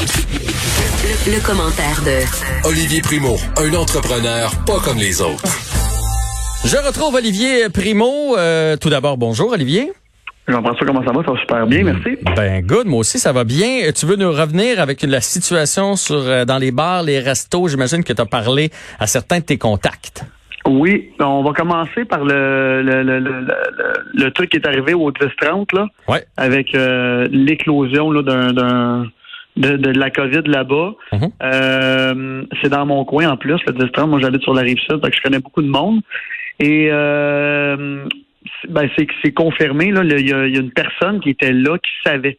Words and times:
Le, 0.00 1.44
commentaire 1.44 2.00
de 2.06 2.66
Olivier 2.66 3.02
Primo, 3.02 3.36
un 3.58 3.74
entrepreneur 3.74 4.50
pas 4.64 4.80
comme 4.82 4.96
les 4.96 5.20
autres. 5.20 5.44
Je 6.64 6.76
retrouve 6.86 7.16
Olivier 7.16 7.68
Primo. 7.68 8.34
Euh, 8.38 8.78
tout 8.78 8.88
d'abord, 8.88 9.18
bonjour 9.18 9.52
Olivier. 9.52 9.92
Jean-François, 10.48 10.86
comment 10.86 11.04
ça 11.04 11.12
va? 11.12 11.22
Ça 11.22 11.32
va 11.32 11.38
super 11.38 11.66
bien, 11.66 11.84
merci. 11.84 12.16
Ben 12.34 12.64
good, 12.64 12.86
moi 12.86 13.00
aussi 13.00 13.18
ça 13.18 13.32
va 13.32 13.44
bien. 13.44 13.90
Tu 13.94 14.06
veux 14.06 14.16
nous 14.16 14.32
revenir 14.32 14.80
avec 14.80 15.02
la 15.02 15.20
situation 15.20 15.96
sur 15.96 16.16
euh, 16.16 16.46
dans 16.46 16.56
les 16.58 16.70
bars, 16.70 17.02
les 17.02 17.18
restos? 17.18 17.68
J'imagine 17.68 18.02
que 18.02 18.14
tu 18.14 18.22
as 18.22 18.26
parlé 18.26 18.70
à 18.98 19.06
certains 19.06 19.40
de 19.40 19.44
tes 19.44 19.58
contacts. 19.58 20.24
Oui, 20.66 21.10
on 21.20 21.42
va 21.42 21.52
commencer 21.52 22.06
par 22.06 22.24
le 22.24 22.80
le, 22.82 23.02
le, 23.02 23.18
le, 23.18 23.46
le 24.14 24.30
truc 24.30 24.50
qui 24.50 24.56
est 24.56 24.66
arrivé 24.66 24.94
au 24.94 25.10
10-30, 25.10 25.76
là. 25.76 25.86
Ouais. 26.08 26.24
Avec 26.38 26.74
euh, 26.74 27.28
l'éclosion 27.30 28.10
là, 28.10 28.22
d'un 28.22 29.04
de, 29.56 29.76
de, 29.76 29.98
la 29.98 30.10
COVID 30.10 30.42
là-bas. 30.46 30.94
Mhm. 31.12 31.30
Euh, 31.42 32.42
c'est 32.62 32.68
dans 32.68 32.86
mon 32.86 33.04
coin 33.04 33.28
en 33.28 33.36
plus, 33.36 33.58
le 33.66 33.72
10-30. 33.72 34.08
Moi, 34.08 34.20
j'habite 34.20 34.42
sur 34.42 34.54
la 34.54 34.62
rive 34.62 34.78
sud, 34.78 35.00
donc 35.00 35.12
je 35.14 35.22
connais 35.22 35.40
beaucoup 35.40 35.62
de 35.62 35.68
monde. 35.68 36.00
Et 36.60 36.88
euh, 36.90 38.04
ben, 38.68 38.88
c'est 38.96 39.06
c'est 39.22 39.32
confirmé, 39.32 39.90
là. 39.90 40.02
Il 40.04 40.28
y, 40.28 40.32
a, 40.32 40.46
il 40.46 40.54
y 40.54 40.58
a 40.58 40.60
une 40.60 40.72
personne 40.72 41.20
qui 41.20 41.30
était 41.30 41.52
là, 41.52 41.78
qui 41.78 41.90
savait 42.04 42.38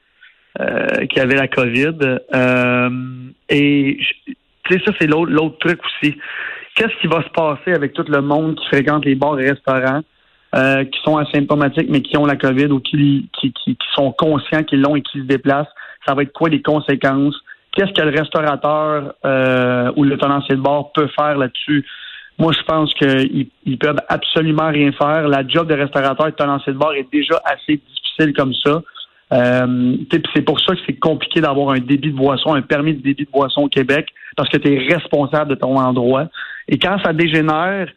euh, 0.60 1.06
qu'il 1.08 1.18
y 1.18 1.22
avait 1.22 1.36
la 1.36 1.48
COVID. 1.48 1.98
Euh, 2.34 2.90
et 3.50 3.98
tu 4.26 4.36
sais, 4.70 4.82
ça, 4.86 4.94
c'est 5.00 5.08
l'autre 5.08 5.58
truc 5.60 5.80
aussi 5.84 6.16
qu'est-ce 6.76 6.96
qui 7.02 7.08
va 7.08 7.22
se 7.24 7.30
passer 7.30 7.74
avec 7.74 7.94
tout 7.94 8.06
le 8.08 8.22
monde 8.22 8.56
qui 8.56 8.66
fréquente 8.68 9.04
les 9.04 9.16
bars 9.16 9.38
et 9.40 9.50
restaurants, 9.50 10.02
qui 10.54 11.00
sont 11.04 11.18
asymptomatiques 11.18 11.90
mais 11.90 12.02
qui 12.02 12.18
ont 12.18 12.26
la 12.26 12.38
COVID 12.38 12.68
ou 12.68 12.80
qui, 12.80 13.30
qui, 13.40 13.52
qui, 13.52 13.78
sont 13.94 14.14
conscients 14.14 14.64
qu'ils 14.64 14.82
l'ont 14.82 14.96
et 14.96 15.02
qui 15.02 15.20
se 15.20 15.24
déplacent? 15.24 15.68
Ça 16.06 16.14
va 16.14 16.24
être 16.24 16.34
quoi 16.34 16.50
les 16.50 16.62
conséquences? 16.62 17.36
Qu'est-ce 17.72 17.94
que 17.94 18.02
le 18.02 18.18
restaurateur 18.18 19.14
euh, 19.26 19.92
ou 19.96 20.04
le 20.04 20.18
tenancier 20.18 20.56
de 20.56 20.62
bar 20.62 20.92
peut 20.94 21.08
faire 21.16 21.38
là-dessus? 21.38 21.86
Moi, 22.38 22.52
je 22.54 22.64
pense 22.64 22.94
qu'ils 22.96 23.48
ils 23.66 23.78
peuvent 23.78 24.02
absolument 24.10 24.70
rien 24.70 24.92
faire. 24.92 25.28
La 25.28 25.48
job 25.48 25.68
de 25.68 25.76
restaurateur 25.76 26.28
et 26.28 26.32
de 26.32 26.36
tenancier 26.36 26.74
de 26.74 26.78
bar 26.78 26.94
est 26.94 27.08
déjà 27.12 27.42
assez 27.46 27.78
difficile 27.78 28.34
comme 28.34 28.54
ça. 28.54 28.82
Euh, 29.34 29.96
c'est 30.34 30.42
pour 30.42 30.60
ça 30.60 30.76
que 30.76 30.82
c'est 30.86 31.00
compliqué 31.00 31.40
d'avoir 31.40 31.70
un 31.70 31.80
débit 31.80 32.12
de 32.12 32.18
boisson, 32.18 32.54
un 32.54 32.62
permis 32.62 32.94
de 32.94 33.02
débit 33.02 33.26
de 33.26 33.32
boisson 33.32 33.62
au 33.62 33.70
Québec, 33.70 34.10
parce 34.36 34.50
que 34.50 34.58
tu 34.58 34.74
es 34.74 34.94
responsable 34.94 35.52
de 35.52 35.56
ton 35.56 35.78
endroit. 35.78 36.28
Et 36.68 36.78
quand 36.78 36.98
ça 37.04 37.14
dégénère, 37.14 37.88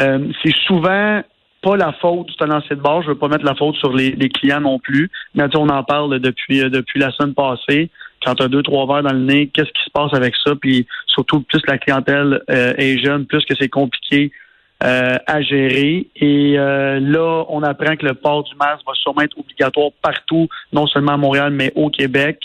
euh, 0.00 0.28
c'est 0.42 0.54
souvent 0.66 1.22
pas 1.66 1.76
la 1.76 1.92
faute 1.94 2.28
du 2.28 2.36
tenancier 2.36 2.76
de 2.76 2.80
bord. 2.80 3.02
Je 3.02 3.08
veux 3.08 3.18
pas 3.18 3.26
mettre 3.26 3.44
la 3.44 3.56
faute 3.56 3.74
sur 3.76 3.92
les, 3.92 4.28
clients 4.28 4.60
non 4.60 4.78
plus. 4.78 5.10
Mais 5.34 5.44
on 5.56 5.68
en 5.68 5.82
parle 5.82 6.20
depuis 6.20 6.62
euh, 6.62 6.70
depuis 6.70 7.00
la 7.00 7.10
semaine 7.10 7.34
passée. 7.34 7.90
Quand 8.24 8.36
tu 8.36 8.44
as 8.44 8.48
deux, 8.48 8.62
trois 8.62 8.86
verres 8.86 9.02
dans 9.02 9.12
le 9.12 9.24
nez, 9.24 9.48
qu'est-ce 9.48 9.70
qui 9.70 9.84
se 9.84 9.90
passe 9.90 10.14
avec 10.14 10.34
ça? 10.44 10.54
Puis 10.54 10.86
surtout, 11.06 11.40
plus 11.40 11.60
la 11.66 11.78
clientèle 11.78 12.40
euh, 12.50 12.72
est 12.78 12.98
jeune, 13.04 13.26
plus 13.26 13.44
que 13.44 13.54
c'est 13.58 13.68
compliqué 13.68 14.30
à 14.78 15.40
gérer. 15.40 16.06
Et 16.16 16.56
là, 16.56 17.46
on 17.48 17.62
apprend 17.62 17.96
que 17.96 18.04
le 18.04 18.12
port 18.12 18.44
du 18.44 18.54
masque 18.56 18.82
va 18.86 18.92
sûrement 18.92 19.22
être 19.22 19.38
obligatoire 19.38 19.88
partout, 20.02 20.48
non 20.70 20.86
seulement 20.86 21.12
à 21.12 21.16
Montréal, 21.16 21.50
mais 21.50 21.72
au 21.74 21.88
Québec. 21.88 22.38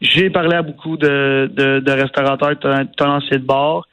J'ai 0.00 0.28
parlé 0.28 0.56
à 0.56 0.62
beaucoup 0.62 0.96
de, 0.96 1.48
de, 1.54 1.78
de 1.78 1.92
restaurateurs, 1.92 2.58
tenanciers 2.96 3.38
de 3.38 3.46
bord 3.46 3.86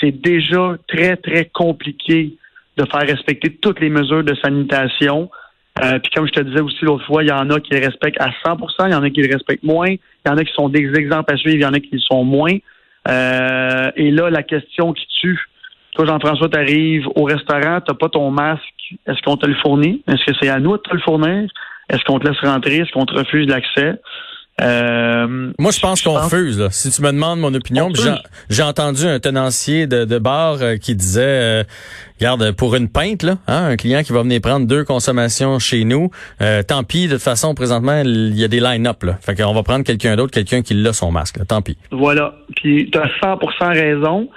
c'est 0.00 0.10
déjà 0.10 0.76
très, 0.88 1.16
très 1.16 1.46
compliqué 1.46 2.36
de 2.76 2.84
faire 2.90 3.02
respecter 3.02 3.50
toutes 3.50 3.80
les 3.80 3.90
mesures 3.90 4.24
de 4.24 4.34
sanitation. 4.36 5.30
Euh, 5.82 5.98
puis 5.98 6.12
comme 6.14 6.26
je 6.26 6.32
te 6.32 6.40
disais 6.40 6.60
aussi 6.60 6.84
l'autre 6.84 7.04
fois, 7.06 7.22
il 7.22 7.28
y 7.28 7.32
en 7.32 7.48
a 7.50 7.60
qui 7.60 7.72
les 7.72 7.84
respectent 7.84 8.20
à 8.20 8.30
100% 8.44 8.88
il 8.88 8.92
y 8.92 8.94
en 8.94 9.02
a 9.02 9.10
qui 9.10 9.22
les 9.22 9.32
respectent 9.32 9.64
moins, 9.64 9.88
il 9.88 9.98
y 10.26 10.28
en 10.28 10.36
a 10.36 10.44
qui 10.44 10.52
sont 10.52 10.68
des 10.68 10.92
exemples 10.94 11.32
à 11.32 11.36
suivre, 11.36 11.56
il 11.56 11.62
y 11.62 11.66
en 11.66 11.72
a 11.72 11.80
qui 11.80 11.90
le 11.92 12.00
sont 12.00 12.24
moins. 12.24 12.56
Euh, 13.08 13.90
et 13.96 14.10
là, 14.10 14.30
la 14.30 14.42
question 14.42 14.92
qui 14.92 15.06
tue, 15.20 15.40
toi 15.92 16.06
Jean-François, 16.06 16.48
tu 16.48 16.58
arrives 16.58 17.08
au 17.14 17.24
restaurant, 17.24 17.80
tu 17.80 17.94
pas 17.94 18.08
ton 18.08 18.30
masque, 18.30 18.62
est-ce 19.06 19.20
qu'on 19.22 19.36
te 19.36 19.46
le 19.46 19.54
fournit? 19.56 20.02
Est-ce 20.06 20.24
que 20.24 20.36
c'est 20.40 20.50
à 20.50 20.58
nous 20.58 20.76
de 20.76 20.82
te 20.82 20.94
le 20.94 21.00
fournir? 21.00 21.48
Est-ce 21.88 22.04
qu'on 22.04 22.18
te 22.18 22.28
laisse 22.28 22.40
rentrer? 22.40 22.76
Est-ce 22.76 22.92
qu'on 22.92 23.06
te 23.06 23.14
refuse 23.14 23.48
l'accès? 23.48 23.94
Euh, 24.60 25.52
Moi, 25.58 25.70
je 25.72 25.80
pense 25.80 26.02
qu'on 26.02 26.12
refuse. 26.14 26.58
Là. 26.58 26.68
Si 26.70 26.90
tu 26.90 27.02
me 27.02 27.10
demandes 27.10 27.40
mon 27.40 27.52
opinion, 27.54 27.90
j'ai 28.50 28.62
entendu 28.62 29.06
un 29.06 29.18
tenancier 29.18 29.86
de, 29.86 30.04
de 30.04 30.18
bar 30.18 30.58
euh, 30.60 30.76
qui 30.76 30.94
disait, 30.94 31.22
euh, 31.22 31.64
regarde, 32.20 32.52
pour 32.52 32.74
une 32.74 32.88
pinte, 32.88 33.22
là, 33.22 33.38
hein, 33.48 33.66
un 33.70 33.76
client 33.76 34.02
qui 34.02 34.12
va 34.12 34.22
venir 34.22 34.40
prendre 34.40 34.66
deux 34.66 34.84
consommations 34.84 35.58
chez 35.58 35.84
nous, 35.84 36.10
euh, 36.42 36.62
tant 36.62 36.84
pis. 36.84 37.06
De 37.06 37.14
toute 37.14 37.22
façon, 37.22 37.54
présentement, 37.54 38.02
il 38.04 38.38
y 38.38 38.44
a 38.44 38.48
des 38.48 38.60
line-up. 38.60 39.02
Là. 39.02 39.18
Fait 39.20 39.34
qu'on 39.34 39.54
va 39.54 39.62
prendre 39.62 39.84
quelqu'un 39.84 40.16
d'autre, 40.16 40.32
quelqu'un 40.32 40.62
qui 40.62 40.74
l'a 40.74 40.92
son 40.92 41.10
masque. 41.10 41.38
tant 41.46 41.62
pis. 41.62 41.78
Voilà. 41.90 42.34
Puis 42.56 42.90
tu 42.90 42.98
as 42.98 43.08
100% 43.22 43.72
raison. 43.72 44.28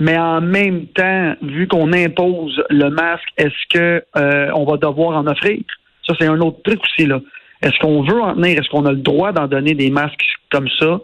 Mais 0.00 0.16
en 0.16 0.40
même 0.40 0.86
temps, 0.86 1.34
vu 1.42 1.66
qu'on 1.66 1.92
impose 1.92 2.62
le 2.70 2.88
masque, 2.88 3.26
est-ce 3.36 3.50
que 3.68 4.02
on 4.14 4.64
va 4.64 4.76
devoir 4.76 5.18
en 5.18 5.26
offrir? 5.26 5.58
Ça, 6.06 6.14
c'est 6.18 6.26
un 6.26 6.40
autre 6.40 6.58
truc 6.62 6.80
aussi, 6.84 7.04
là. 7.06 7.18
Est-ce 7.62 7.78
qu'on 7.80 8.02
veut 8.02 8.20
en 8.20 8.34
tenir? 8.34 8.58
Est-ce 8.58 8.68
qu'on 8.68 8.86
a 8.86 8.92
le 8.92 8.98
droit 8.98 9.32
d'en 9.32 9.46
donner 9.46 9.74
des 9.74 9.90
masques 9.90 10.24
comme 10.50 10.68
ça? 10.78 11.00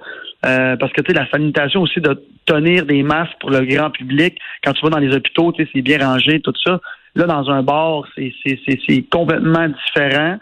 Euh, 0.47 0.77
parce 0.77 0.93
que 0.93 1.01
tu 1.01 1.13
sais, 1.13 1.19
la 1.19 1.29
sanitation 1.31 1.83
aussi 1.83 2.01
de 2.01 2.23
tenir 2.47 2.85
des 2.85 3.03
masques 3.03 3.37
pour 3.41 3.51
le 3.51 3.61
grand 3.65 3.91
public, 3.91 4.39
quand 4.63 4.73
tu 4.73 4.85
vas 4.85 4.91
dans 4.91 4.99
les 4.99 5.15
hôpitaux, 5.15 5.53
tu 5.53 5.65
sais, 5.65 5.71
c'est 5.73 5.83
bien 5.83 5.99
rangé, 5.99 6.41
tout 6.41 6.53
ça. 6.65 6.81
Là, 7.17 7.27
dans 7.27 7.49
un 7.51 7.63
bar, 7.63 8.05
c'est, 8.17 9.11
complètement 9.11 9.69
différent. 9.69 10.37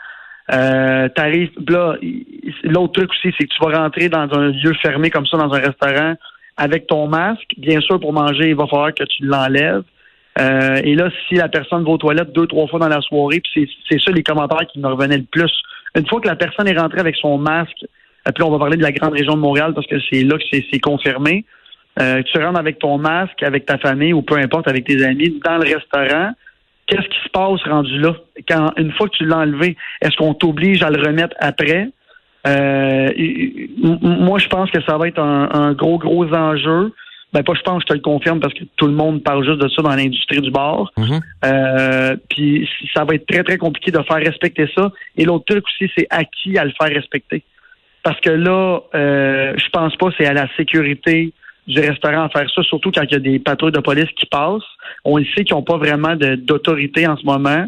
Euh, 0.53 1.09
t'arrives, 1.11 1.51
là, 1.69 1.97
l'autre 2.65 2.93
truc 2.95 3.11
aussi, 3.11 3.35
c'est 3.39 3.47
que 3.47 3.55
tu 3.55 3.65
vas 3.65 3.79
rentrer 3.79 4.09
dans 4.09 4.29
un 4.33 4.49
lieu 4.49 4.73
fermé 4.83 5.11
comme 5.11 5.27
ça, 5.27 5.37
dans 5.37 5.53
un 5.53 5.61
restaurant, 5.61 6.15
avec 6.57 6.87
ton 6.87 7.07
masque. 7.07 7.55
Bien 7.59 7.81
sûr, 7.81 8.01
pour 8.01 8.13
manger, 8.13 8.49
il 8.49 8.57
va 8.57 8.67
falloir 8.67 8.93
que 8.93 9.05
tu 9.05 9.25
l'enlèves. 9.25 9.85
Euh, 10.41 10.81
et 10.83 10.95
là, 10.95 11.11
si 11.29 11.35
la 11.35 11.49
personne 11.49 11.85
va 11.85 11.91
aux 11.91 11.99
toilettes 11.99 12.33
deux, 12.33 12.47
trois 12.47 12.67
fois 12.67 12.79
dans 12.79 12.89
la 12.89 13.03
soirée, 13.03 13.41
puis 13.41 13.71
c'est 13.89 14.01
ça 14.01 14.11
les 14.11 14.23
commentaires 14.23 14.67
qui 14.67 14.81
me 14.81 14.89
revenaient 14.89 15.19
le 15.19 15.27
plus 15.31 15.53
une 15.97 16.07
fois 16.07 16.21
que 16.21 16.29
la 16.29 16.37
personne 16.37 16.69
est 16.69 16.79
rentrée 16.79 17.01
avec 17.01 17.17
son 17.17 17.39
masque, 17.39 17.85
euh, 18.27 18.33
puis 18.33 18.45
on 18.45 18.51
va 18.51 18.59
parler 18.59 18.77
de 18.77 18.83
la 18.83 18.93
grande 18.93 19.13
région 19.13 19.35
de 19.35 19.41
Montréal 19.41 19.73
parce 19.75 19.87
que 19.87 19.97
c'est 20.11 20.23
là 20.23 20.39
que 20.39 20.45
c'est 20.51 20.81
confirmé. 20.81 21.45
Euh, 22.01 22.23
tu 22.23 22.39
rentres 22.39 22.59
avec 22.59 22.79
ton 22.79 22.97
masque, 22.99 23.43
avec 23.43 23.67
ta 23.67 23.77
famille 23.79 24.13
ou 24.13 24.23
peu 24.23 24.37
importe, 24.37 24.69
avec 24.69 24.87
tes 24.87 25.05
amis, 25.05 25.41
dans 25.45 25.59
le 25.59 25.75
restaurant. 25.75 26.33
Qu'est-ce 26.87 27.09
qui 27.09 27.19
se 27.25 27.29
passe 27.31 27.63
rendu 27.65 27.99
là? 27.99 28.15
Quand 28.49 28.73
une 28.77 28.93
fois 28.93 29.09
que 29.09 29.17
tu 29.17 29.27
l'as 29.27 29.39
enlevé, 29.39 29.77
est-ce 30.01 30.17
qu'on 30.17 30.35
t'oblige 30.35 30.83
à 30.83 30.91
le 30.91 31.01
remettre 31.03 31.37
après? 31.39 31.89
Euh, 32.47 33.09
moi, 33.79 34.39
je 34.39 34.49
pense 34.49 34.71
que 34.71 34.83
ça 34.83 34.97
va 34.97 35.09
être 35.09 35.21
un 35.21 35.73
gros, 35.75 35.99
gros 35.99 36.27
enjeu. 36.35 36.93
Ben 37.33 37.43
pas 37.43 37.55
je 37.55 37.63
pense, 37.63 37.83
je 37.83 37.87
te 37.87 37.95
le 37.95 38.01
confirme 38.01 38.41
parce 38.41 38.53
que 38.53 38.65
tout 38.77 38.87
le 38.87 38.93
monde 38.93 39.23
parle 39.23 39.45
juste 39.45 39.59
de 39.59 39.69
ça 39.69 39.83
dans 39.83 39.95
l'industrie 39.95 40.41
du 40.41 40.51
bar. 40.51 40.93
Mhm. 40.97 41.21
euh, 41.45 42.17
puis 42.29 42.69
ça 42.95 43.05
va 43.05 43.15
être 43.15 43.27
très 43.27 43.43
très 43.43 43.59
compliqué 43.59 43.91
de 43.91 44.03
faire 44.03 44.19
respecter 44.19 44.69
ça. 44.77 44.93
Et 45.17 45.25
l'autre 45.25 45.47
truc 45.47 45.65
aussi, 45.67 45.91
c'est 45.97 46.07
à 46.11 46.25
qui 46.25 46.59
à 46.59 46.65
le 46.65 46.73
faire 46.79 46.95
respecter. 46.95 47.43
Parce 48.03 48.21
que 48.21 48.31
là, 48.31 48.81
euh, 48.95 49.55
je 49.57 49.69
pense 49.71 49.97
pas 49.97 50.09
c'est 50.19 50.27
à 50.27 50.33
la 50.33 50.47
sécurité 50.57 51.33
du 51.67 51.81
restaurant 51.81 52.25
à 52.25 52.29
faire 52.29 52.51
ça, 52.51 52.63
surtout 52.65 52.91
quand 52.91 53.03
il 53.03 53.13
y 53.13 53.17
a 53.17 53.21
des 53.21 53.39
patrouilles 53.39 53.73
de 53.73 53.81
police 53.81 54.11
qui 54.17 54.27
passent. 54.27 54.63
On 55.05 55.17
le 55.17 55.25
sait 55.37 55.45
qu'ils 55.45 55.55
n'ont 55.55 55.63
pas 55.63 55.77
vraiment 55.77 56.17
d'autorité 56.17 57.07
en 57.07 57.17
ce 57.17 57.25
moment. 57.25 57.67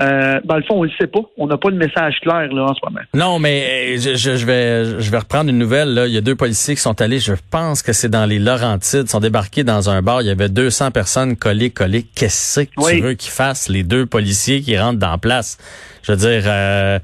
Euh, 0.00 0.40
dans 0.44 0.56
le 0.56 0.62
fond, 0.62 0.76
on 0.76 0.84
le 0.84 0.90
sait 0.98 1.06
pas. 1.06 1.20
On 1.36 1.46
n'a 1.46 1.58
pas 1.58 1.70
de 1.70 1.76
message 1.76 2.14
clair 2.22 2.52
là 2.52 2.64
en 2.64 2.74
ce 2.74 2.80
moment. 2.84 3.00
Non, 3.12 3.38
mais 3.38 3.96
euh, 3.96 3.98
je, 3.98 4.16
je, 4.16 4.46
vais 4.46 5.00
je 5.00 5.10
vais 5.10 5.18
reprendre 5.18 5.50
une 5.50 5.58
nouvelle. 5.58 5.92
Là. 5.92 6.06
Il 6.06 6.12
y 6.12 6.16
a 6.16 6.22
deux 6.22 6.36
policiers 6.36 6.74
qui 6.74 6.80
sont 6.80 7.00
allés, 7.00 7.18
je 7.18 7.34
pense 7.50 7.82
que 7.82 7.92
c'est 7.92 8.08
dans 8.08 8.24
les 8.24 8.38
Laurentides, 8.38 9.08
sont 9.08 9.20
débarqués 9.20 9.64
dans 9.64 9.90
un 9.90 10.00
bar. 10.00 10.22
Il 10.22 10.28
y 10.28 10.30
avait 10.30 10.48
200 10.48 10.90
personnes 10.90 11.36
collées, 11.36 11.70
collées. 11.70 12.06
Qu'est-ce 12.14 12.60
que 12.60 12.90
tu 12.90 13.00
veux 13.00 13.14
qu'ils 13.14 13.32
fassent, 13.32 13.68
les 13.68 13.82
deux 13.82 14.06
policiers 14.06 14.62
qui 14.62 14.78
rentrent 14.78 14.98
dans 14.98 15.10
la 15.10 15.18
place? 15.18 15.58
Je 16.02 16.12
veux 16.12 16.18
dire, 16.18 16.42
euh, 16.46 16.98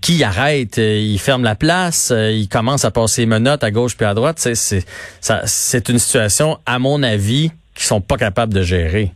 qui 0.00 0.24
arrête? 0.24 0.78
Ils 0.78 1.18
ferment 1.18 1.44
la 1.44 1.54
place, 1.54 2.10
euh, 2.10 2.30
ils 2.30 2.48
commencent 2.48 2.86
à 2.86 2.90
passer 2.90 3.26
menottes 3.26 3.64
à 3.64 3.70
gauche 3.70 3.96
puis 3.96 4.06
à 4.06 4.14
droite. 4.14 4.38
C'est, 4.38 4.86
c'est 5.20 5.88
une 5.88 5.98
situation, 5.98 6.58
à 6.64 6.78
mon 6.78 7.02
avis, 7.02 7.50
qu'ils 7.74 7.84
sont 7.84 8.00
pas 8.00 8.16
capables 8.16 8.54
de 8.54 8.62
gérer 8.62 9.12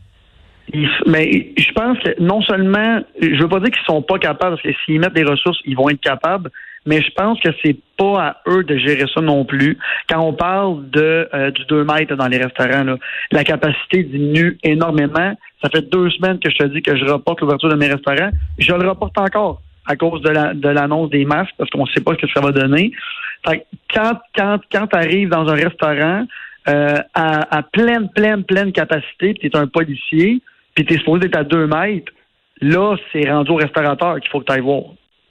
mais 1.06 1.52
je 1.56 1.72
pense 1.72 1.98
que 1.98 2.20
non 2.20 2.42
seulement, 2.42 3.00
je 3.20 3.40
veux 3.40 3.48
pas 3.48 3.60
dire 3.60 3.70
qu'ils 3.70 3.84
sont 3.86 4.02
pas 4.02 4.18
capables, 4.18 4.56
parce 4.56 4.62
que 4.62 4.80
s'ils 4.84 5.00
mettent 5.00 5.14
des 5.14 5.24
ressources, 5.24 5.58
ils 5.64 5.76
vont 5.76 5.88
être 5.88 6.00
capables, 6.00 6.50
mais 6.86 7.02
je 7.02 7.10
pense 7.12 7.38
que 7.40 7.50
c'est 7.62 7.76
pas 7.96 8.22
à 8.22 8.36
eux 8.48 8.64
de 8.64 8.76
gérer 8.76 9.04
ça 9.14 9.20
non 9.20 9.44
plus. 9.44 9.78
Quand 10.08 10.20
on 10.20 10.32
parle 10.32 10.88
de 10.90 11.28
euh, 11.34 11.50
du 11.50 11.64
2 11.66 11.84
mètres 11.84 12.14
dans 12.14 12.28
les 12.28 12.38
restaurants, 12.38 12.84
là, 12.84 12.96
la 13.30 13.44
capacité 13.44 14.02
diminue 14.02 14.58
énormément. 14.62 15.34
Ça 15.62 15.68
fait 15.68 15.82
deux 15.90 16.08
semaines 16.10 16.38
que 16.38 16.50
je 16.50 16.56
te 16.56 16.64
dis 16.64 16.80
que 16.82 16.96
je 16.96 17.04
reporte 17.04 17.40
l'ouverture 17.42 17.68
de 17.68 17.74
mes 17.74 17.88
restaurants. 17.88 18.30
Je 18.58 18.72
le 18.72 18.88
reporte 18.88 19.18
encore 19.18 19.60
à 19.86 19.96
cause 19.96 20.22
de 20.22 20.30
la 20.30 20.54
de 20.54 20.68
l'annonce 20.68 21.10
des 21.10 21.24
masques, 21.24 21.54
parce 21.58 21.68
qu'on 21.70 21.86
sait 21.86 22.00
pas 22.00 22.12
ce 22.12 22.26
que 22.26 22.32
ça 22.32 22.40
va 22.40 22.52
donner. 22.52 22.92
Fait 23.46 23.66
quand 23.92 24.18
quand 24.34 24.60
quand 24.72 24.86
tu 24.86 24.96
arrives 24.96 25.28
dans 25.28 25.48
un 25.48 25.54
restaurant 25.54 26.26
euh, 26.68 26.96
à, 27.14 27.58
à 27.58 27.62
pleine, 27.62 28.08
pleine, 28.14 28.44
pleine 28.44 28.72
capacité, 28.72 29.34
tu 29.34 29.46
es 29.46 29.56
un 29.56 29.66
policier, 29.66 30.40
puis 30.74 30.84
tu 30.84 30.94
es 30.94 30.98
supposé 30.98 31.26
être 31.26 31.36
à 31.36 31.44
deux 31.44 31.66
mètres, 31.66 32.12
là, 32.60 32.96
c'est 33.12 33.30
rendu 33.30 33.50
au 33.50 33.56
restaurateur 33.56 34.20
qu'il 34.20 34.30
faut 34.30 34.40
que 34.40 34.46
tu 34.46 34.52
ailles 34.52 34.60
voir. 34.60 34.84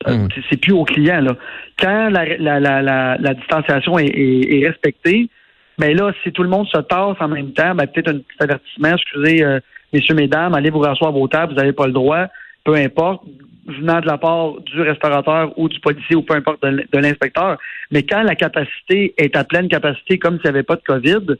Mm. 0.07 0.27
C'est 0.50 0.57
plus 0.57 0.74
au 0.74 0.86
client. 0.86 1.21
Là. 1.21 1.36
Quand 1.77 2.09
la, 2.09 2.38
la, 2.38 2.59
la, 2.59 3.18
la, 3.18 3.33
distanciation 3.33 4.00
est, 4.00 4.07
est, 4.07 4.68
respectée, 4.68 5.30
ben 5.77 5.95
là, 5.95 6.12
si 6.24 6.31
tout 6.31 6.44
le 6.44 6.50
monde 6.50 6.68
se 6.68 6.80
tasse 6.80 7.18
en 7.19 7.27
même 7.27 7.51
temps, 7.51 7.75
ben 7.75 7.88
peut-être 7.88 8.09
un 8.09 8.19
petit 8.19 8.38
avertissement, 8.39 8.95
excusez, 8.95 9.44
euh, 9.44 9.59
messieurs, 9.94 10.15
mesdames, 10.15 10.53
allez 10.53 10.69
vous 10.69 10.80
rasseoir 10.80 11.09
à 11.09 11.13
vos 11.13 11.27
tables, 11.27 11.53
vous 11.53 11.59
n'avez 11.59 11.74
pas 11.74 11.88
le 11.88 11.94
droit, 11.94 12.27
peu 12.63 12.75
importe, 12.75 13.24
venant 13.68 14.00
de 14.00 14.07
la 14.07 14.18
part 14.18 14.59
du 14.62 14.81
restaurateur 14.81 15.57
ou 15.57 15.69
du 15.69 15.80
policier 15.80 16.15
ou 16.15 16.21
peu 16.21 16.33
importe 16.33 16.62
de 16.63 16.97
l'inspecteur. 16.97 17.57
Mais 17.92 18.03
quand 18.03 18.24
la 18.24 18.35
capacité 18.35 19.13
est 19.18 19.35
à 19.35 19.44
pleine 19.44 19.68
capacité, 19.68 20.18
comme 20.18 20.35
s'il 20.35 20.45
n'y 20.45 20.50
avait 20.50 20.63
pas 20.63 20.75
de 20.75 20.81
COVID, 20.81 21.35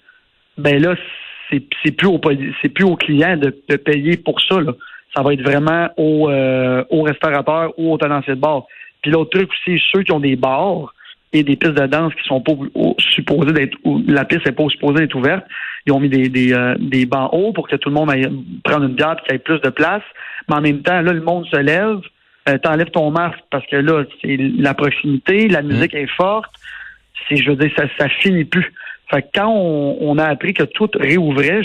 ben 0.58 0.82
là, 0.82 0.96
c'est 1.50 1.92
plus 1.92 2.08
au 2.08 2.20
c'est 2.62 2.70
plus 2.70 2.86
au 2.86 2.96
client 2.96 3.38
de, 3.38 3.56
de, 3.68 3.76
payer 3.76 4.18
pour 4.18 4.40
ça. 4.42 4.60
Là. 4.60 4.74
Ça 5.16 5.24
va 5.24 5.34
être 5.34 5.42
vraiment 5.42 5.90
au, 5.98 6.30
euh, 6.30 6.84
au 6.90 7.02
restaurateur 7.04 7.74
ou 7.78 7.94
au 7.94 7.98
tenancier 7.98 8.36
de 8.36 8.40
bar. 8.40 8.66
Puis 9.02 9.12
l'autre 9.12 9.32
truc 9.32 9.50
aussi, 9.50 9.82
ceux 9.92 10.04
qui 10.04 10.12
ont 10.12 10.20
des 10.20 10.36
bars 10.36 10.94
et 11.32 11.44
des 11.44 11.56
pistes 11.56 11.74
de 11.74 11.86
danse 11.88 12.14
qui 12.16 12.28
sont 12.28 12.42
pas 12.42 12.54
supposées 13.16 13.54
d'être 13.54 13.78
la 14.08 14.26
piste 14.26 14.46
n'est 14.46 14.52
pas 14.52 14.68
supposée 14.70 15.02
d'être 15.02 15.16
ouverte, 15.16 15.46
ils 15.86 15.94
ont 15.94 16.00
mis 16.00 16.10
des, 16.10 16.30
des, 16.30 16.54
euh, 16.54 16.76
des 16.80 17.06
bancs 17.06 17.30
hauts 17.32 17.54
pour 17.54 17.68
que 17.68 17.76
tout 17.76 17.90
le 17.90 17.96
monde 17.96 18.12
aille 18.12 18.28
prendre 18.64 18.86
une 18.86 18.96
bière 18.96 19.16
et 19.18 19.24
qu'il 19.24 19.34
y 19.34 19.36
ait 19.36 19.40
plus 19.40 19.60
de 19.62 19.70
place. 19.70 20.04
Mais 20.48 20.56
en 20.56 20.62
même 20.62 20.82
temps, 20.82 21.02
là, 21.02 21.14
le 21.14 21.22
monde 21.22 21.46
se 21.48 21.58
lève, 21.58 22.00
euh, 22.48 22.58
t'enlèves 22.58 22.92
ton 22.92 23.12
masque 23.12 23.40
parce 23.52 23.66
que 23.68 23.76
là, 23.76 24.04
c'est 24.22 24.38
la 24.38 24.74
proximité, 24.74 25.48
la 25.48 25.62
musique 25.62 25.94
est 25.94 26.10
forte. 26.16 26.52
C'est, 27.28 27.38
je 27.38 27.50
veux 27.50 27.56
dire, 27.56 27.72
ça, 27.76 27.84
ça 27.98 28.10
finit 28.10 28.46
plus. 28.46 28.72
Fait 29.12 29.24
que 29.24 29.28
quand 29.36 29.50
on, 29.50 30.18
a 30.18 30.26
appris 30.26 30.54
que 30.54 30.64
tout 30.64 30.90
réouvrait, 30.94 31.62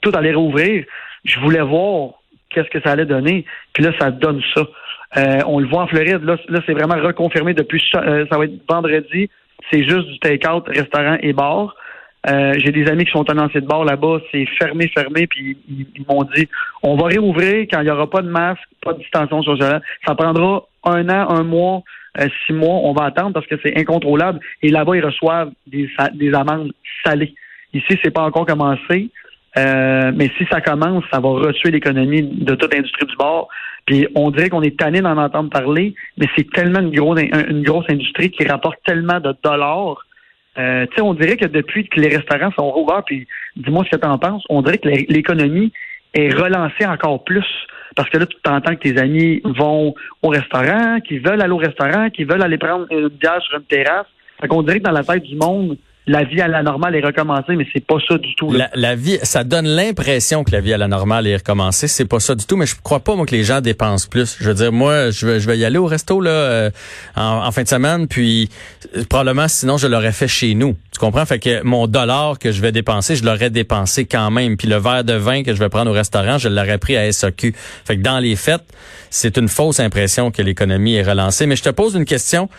tout 0.00 0.10
allait 0.14 0.30
réouvrir, 0.30 0.84
je 1.24 1.38
voulais 1.40 1.62
voir 1.62 2.14
qu'est-ce 2.50 2.68
que 2.68 2.80
ça 2.80 2.92
allait 2.92 3.06
donner. 3.06 3.44
Puis 3.72 3.84
là, 3.84 3.92
ça 3.98 4.10
donne 4.10 4.40
ça. 4.54 4.62
Euh, 5.16 5.40
on 5.46 5.60
le 5.60 5.68
voit 5.68 5.82
en 5.82 5.86
Floride. 5.86 6.22
Là, 6.24 6.36
là 6.48 6.60
c'est 6.66 6.72
vraiment 6.72 6.96
reconfirmé 6.96 7.54
depuis 7.54 7.82
euh, 7.94 8.26
ça 8.30 8.38
va 8.38 8.44
être 8.44 8.60
vendredi. 8.68 9.30
C'est 9.70 9.84
juste 9.84 10.08
du 10.08 10.18
take-out, 10.18 10.64
restaurant 10.66 11.16
et 11.20 11.32
bar. 11.32 11.74
Euh, 12.28 12.54
j'ai 12.56 12.72
des 12.72 12.86
amis 12.88 13.04
qui 13.04 13.12
sont 13.12 13.24
tenanciers 13.24 13.60
de 13.60 13.66
bar 13.66 13.84
là-bas, 13.84 14.18
c'est 14.32 14.46
fermé, 14.58 14.88
fermé, 14.88 15.26
puis 15.26 15.58
ils, 15.68 16.04
m'ont 16.08 16.22
dit 16.34 16.48
on 16.82 16.96
va 16.96 17.08
réouvrir 17.08 17.66
quand 17.70 17.80
il 17.80 17.84
n'y 17.84 17.90
aura 17.90 18.08
pas 18.08 18.22
de 18.22 18.30
masque, 18.30 18.62
pas 18.82 18.94
de 18.94 18.98
distanciation 18.98 19.42
sociale. 19.42 19.82
Ça 20.06 20.14
prendra 20.14 20.66
un 20.84 21.08
an, 21.10 21.30
un 21.30 21.42
mois, 21.42 21.82
six 22.46 22.52
mois, 22.52 22.76
on 22.82 22.92
va 22.92 23.04
attendre 23.06 23.32
parce 23.32 23.46
que 23.46 23.56
c'est 23.62 23.76
incontrôlable. 23.78 24.40
Et 24.62 24.70
là-bas, 24.70 24.96
ils 24.96 25.04
reçoivent 25.04 25.50
des, 25.66 25.90
des 26.14 26.34
amendes 26.34 26.72
salées. 27.04 27.34
Ici, 27.72 27.98
c'est 28.02 28.12
pas 28.12 28.22
encore 28.22 28.46
commencé. 28.46 29.10
Euh, 29.56 30.10
mais 30.14 30.30
si 30.36 30.44
ça 30.50 30.60
commence, 30.60 31.04
ça 31.12 31.20
va 31.20 31.28
retuer 31.28 31.70
l'économie 31.70 32.22
de 32.22 32.54
toute 32.54 32.74
l'industrie 32.74 33.06
du 33.06 33.16
bar. 33.16 33.46
Puis 33.86 34.06
on 34.14 34.30
dirait 34.30 34.48
qu'on 34.48 34.62
est 34.62 34.78
tanné 34.78 35.00
d'en 35.00 35.16
entendre 35.16 35.50
parler, 35.50 35.94
mais 36.16 36.26
c'est 36.36 36.50
tellement 36.50 36.80
une 36.80 36.90
grosse, 36.90 37.20
une 37.20 37.62
grosse 37.62 37.84
industrie 37.88 38.30
qui 38.30 38.46
rapporte 38.46 38.78
tellement 38.84 39.20
de 39.20 39.34
dollars. 39.42 40.04
Euh, 40.56 40.86
tu 40.86 40.96
sais, 40.96 41.02
on 41.02 41.14
dirait 41.14 41.36
que 41.36 41.46
depuis 41.46 41.86
que 41.88 42.00
les 42.00 42.16
restaurants 42.16 42.52
sont 42.52 42.70
rouverts, 42.70 43.04
puis 43.04 43.26
dis-moi 43.56 43.84
ce 43.84 43.96
que 43.96 44.00
tu 44.00 44.08
en 44.08 44.18
penses, 44.18 44.44
on 44.48 44.62
dirait 44.62 44.78
que 44.78 44.88
l'économie 44.88 45.72
est 46.14 46.32
relancée 46.34 46.86
encore 46.86 47.22
plus. 47.24 47.46
Parce 47.94 48.08
que 48.10 48.18
là, 48.18 48.26
tu 48.26 48.36
t'entends 48.42 48.74
que 48.74 48.88
tes 48.88 48.98
amis 48.98 49.40
vont 49.44 49.94
au 50.22 50.28
restaurant, 50.28 51.00
qu'ils 51.00 51.20
veulent 51.20 51.40
aller 51.40 51.52
au 51.52 51.58
restaurant, 51.58 52.10
qu'ils 52.10 52.26
veulent 52.26 52.42
aller 52.42 52.58
prendre 52.58 52.86
une 52.90 53.08
bière 53.08 53.40
sur 53.42 53.58
une 53.58 53.64
terrasse. 53.64 54.06
Fait 54.40 54.48
qu'on 54.48 54.62
dirait 54.62 54.78
que 54.80 54.84
dans 54.84 54.92
la 54.92 55.04
tête 55.04 55.22
du 55.22 55.36
monde, 55.36 55.76
la 56.06 56.22
vie 56.24 56.40
à 56.40 56.48
la 56.48 56.62
normale 56.62 56.94
est 56.96 57.04
recommencée, 57.04 57.56
mais 57.56 57.66
c'est 57.72 57.84
pas 57.84 57.96
ça 58.06 58.18
du 58.18 58.34
tout. 58.34 58.54
La, 58.74 58.94
vie, 58.94 59.18
ça 59.22 59.42
donne 59.42 59.66
l'impression 59.66 60.44
que 60.44 60.50
la 60.50 60.60
vie 60.60 60.74
à 60.74 60.78
la 60.78 60.86
normale 60.86 61.26
est 61.26 61.36
recommencée. 61.36 61.88
C'est 61.88 62.04
pas 62.04 62.20
ça 62.20 62.34
du 62.34 62.44
tout, 62.44 62.56
mais 62.56 62.66
je 62.66 62.74
crois 62.82 63.00
pas 63.00 63.16
moi 63.16 63.24
que 63.24 63.34
les 63.34 63.42
gens 63.42 63.62
dépensent 63.62 64.08
plus. 64.08 64.36
Je 64.38 64.44
veux 64.44 64.54
dire, 64.54 64.70
moi, 64.70 65.10
je 65.10 65.26
vais, 65.26 65.40
je 65.40 65.46
vais 65.46 65.56
y 65.56 65.64
aller 65.64 65.78
au 65.78 65.86
resto 65.86 66.20
là 66.20 66.30
euh, 66.30 66.70
en, 67.16 67.50
fin 67.52 67.62
de 67.62 67.68
semaine, 67.68 68.06
puis 68.06 68.50
euh, 68.96 69.04
probablement 69.08 69.48
sinon 69.48 69.78
je 69.78 69.86
l'aurais 69.86 70.12
fait 70.12 70.28
chez 70.28 70.54
nous. 70.54 70.76
Tu 70.92 70.98
comprends? 70.98 71.24
Fait 71.24 71.38
que 71.38 71.62
mon 71.62 71.86
dollar 71.86 72.38
que 72.38 72.52
je 72.52 72.60
vais 72.60 72.72
dépenser, 72.72 73.16
je 73.16 73.24
l'aurais 73.24 73.50
dépensé 73.50 74.04
quand 74.04 74.30
même. 74.30 74.58
Puis 74.58 74.68
le 74.68 74.76
verre 74.76 75.04
de 75.04 75.14
vin 75.14 75.42
que 75.42 75.54
je 75.54 75.58
vais 75.58 75.70
prendre 75.70 75.90
au 75.90 75.94
restaurant, 75.94 76.36
je 76.36 76.48
l'aurais 76.48 76.78
pris 76.78 76.98
à 76.98 77.10
SAQ. 77.10 77.54
Fait 77.84 77.96
que 77.96 78.02
dans 78.02 78.18
les 78.18 78.36
fêtes, 78.36 78.64
c'est 79.08 79.38
une 79.38 79.48
fausse 79.48 79.80
impression 79.80 80.30
que 80.30 80.42
l'économie 80.42 80.96
est 80.96 81.02
relancée. 81.02 81.46
Mais 81.46 81.56
je 81.56 81.62
te 81.62 81.70
pose 81.70 81.94
une 81.94 82.04
question. 82.04 82.50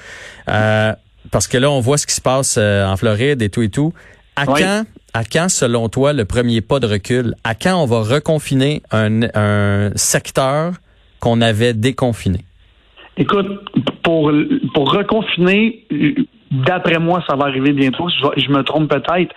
Euh, 0.49 0.93
parce 1.31 1.47
que 1.47 1.57
là, 1.57 1.69
on 1.69 1.79
voit 1.79 1.97
ce 1.97 2.07
qui 2.07 2.13
se 2.13 2.21
passe 2.21 2.57
euh, 2.57 2.85
en 2.85 2.97
Floride 2.97 3.41
et 3.41 3.49
tout 3.49 3.61
et 3.61 3.69
tout. 3.69 3.93
À 4.35 4.45
quand, 4.45 4.83
à 5.13 5.23
quand, 5.23 5.49
selon 5.49 5.87
toi, 5.87 6.11
le 6.11 6.25
premier 6.25 6.61
pas 6.61 6.79
de 6.79 6.87
recul? 6.87 7.35
À 7.43 7.55
quand 7.55 7.81
on 7.81 7.85
va 7.85 8.01
reconfiner 8.01 8.81
un, 8.91 9.91
secteur 9.95 10.73
qu'on 11.21 11.41
avait 11.41 11.73
déconfiné? 11.73 12.39
Écoute, 13.17 13.47
pour, 14.03 14.31
pour 14.73 14.91
reconfiner, 14.91 15.85
d'après 16.51 16.99
moi, 16.99 17.23
ça 17.27 17.37
va 17.37 17.45
arriver 17.45 17.71
bientôt. 17.71 18.09
Je, 18.09 18.41
je 18.41 18.49
me 18.49 18.61
trompe 18.63 18.89
peut-être. 18.89 19.33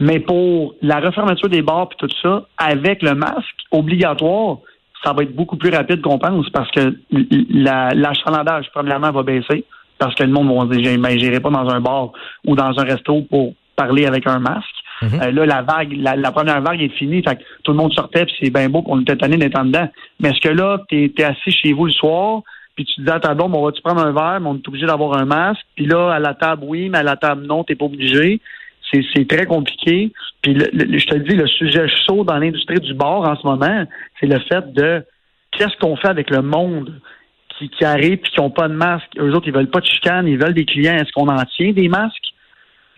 Mais 0.00 0.20
pour 0.20 0.74
la 0.80 1.00
refermeture 1.00 1.48
des 1.48 1.60
bars 1.60 1.88
et 1.92 1.96
tout 1.98 2.14
ça, 2.22 2.46
avec 2.56 3.02
le 3.02 3.14
masque 3.14 3.56
obligatoire, 3.70 4.58
ça 5.02 5.12
va 5.12 5.24
être 5.24 5.34
beaucoup 5.34 5.56
plus 5.56 5.70
rapide 5.70 6.00
qu'on 6.00 6.18
pense 6.18 6.48
parce 6.50 6.70
que 6.70 6.96
l'achalandage, 7.50 8.66
premièrement, 8.72 9.10
va 9.10 9.22
baisser 9.22 9.64
parce 9.98 10.14
que 10.14 10.22
le 10.22 10.30
monde 10.30 10.48
va 10.48 10.76
dire 10.76 10.98
ben, 10.98 11.18
j'irai 11.18 11.40
pas 11.40 11.50
dans 11.50 11.68
un 11.68 11.80
bar 11.80 12.12
ou 12.46 12.54
dans 12.54 12.78
un 12.78 12.84
resto 12.84 13.22
pour 13.22 13.54
parler 13.76 14.06
avec 14.06 14.26
un 14.26 14.38
masque. 14.38 14.66
Mhm. 15.02 15.20
Euh, 15.22 15.30
là, 15.30 15.46
la 15.46 15.62
vague, 15.62 15.92
la, 15.96 16.32
première 16.32 16.60
vague 16.60 16.82
est 16.82 16.96
finie. 16.96 17.22
Fait 17.22 17.36
que 17.36 17.42
tout 17.62 17.72
le 17.72 17.78
monde 17.78 17.92
sortait, 17.92 18.26
puis 18.26 18.34
c'est 18.40 18.50
bien 18.50 18.68
beau 18.68 18.82
qu'on 18.82 19.00
était 19.00 19.16
tanné 19.16 19.36
d'être 19.36 19.58
en 19.58 19.64
dedans. 19.64 19.88
Mais 20.20 20.30
est-ce 20.30 20.40
que 20.40 20.48
là, 20.48 20.82
tu 20.88 21.12
es, 21.16 21.24
assis 21.24 21.52
chez 21.52 21.72
vous 21.72 21.86
le 21.86 21.92
soir, 21.92 22.42
puis 22.74 22.84
tu 22.84 23.02
dis 23.02 23.10
à 23.10 23.20
ta 23.20 23.34
blonde, 23.34 23.54
on 23.54 23.64
va-tu 23.64 23.80
prendre 23.80 24.04
un 24.04 24.12
verre, 24.12 24.40
mais 24.40 24.48
on 24.48 24.56
est 24.56 24.68
obligé 24.68 24.86
d'avoir 24.86 25.16
un 25.16 25.24
masque. 25.24 25.64
Puis 25.76 25.86
là, 25.86 26.12
à 26.12 26.18
la 26.18 26.34
table, 26.34 26.64
oui, 26.66 26.88
mais 26.88 26.98
à 26.98 27.02
la 27.02 27.16
table, 27.16 27.46
non, 27.46 27.64
t'es 27.64 27.76
pas 27.76 27.86
obligé. 27.86 28.40
C'est 28.90 29.28
très 29.28 29.46
compliqué. 29.46 30.12
Puis 30.42 30.54
je 30.58 31.06
te 31.06 31.16
dis, 31.16 31.36
le 31.36 31.46
sujet 31.46 31.86
chaud 32.06 32.24
dans 32.24 32.38
l'industrie 32.38 32.80
du 32.80 32.94
bar 32.94 33.20
en 33.20 33.36
ce 33.36 33.46
moment, 33.46 33.84
c'est 34.18 34.26
le 34.26 34.38
fait 34.40 34.72
de 34.72 35.04
qu'est-ce 35.52 35.76
qu'on 35.78 35.96
fait 35.96 36.08
avec 36.08 36.30
le 36.30 36.42
monde? 36.42 37.00
Qui, 37.58 37.68
qui 37.68 37.84
arrivent 37.84 38.12
et 38.12 38.18
qui 38.18 38.40
n'ont 38.40 38.50
pas 38.50 38.68
de 38.68 38.74
masque. 38.74 39.10
Eux 39.18 39.34
autres, 39.34 39.48
ils 39.48 39.54
veulent 39.54 39.70
pas 39.70 39.80
de 39.80 39.86
chicane, 39.86 40.26
ils 40.26 40.38
veulent 40.38 40.54
des 40.54 40.64
clients. 40.64 40.94
Est-ce 40.94 41.12
qu'on 41.12 41.28
en 41.28 41.44
tient 41.56 41.72
des 41.72 41.88
masques? 41.88 42.32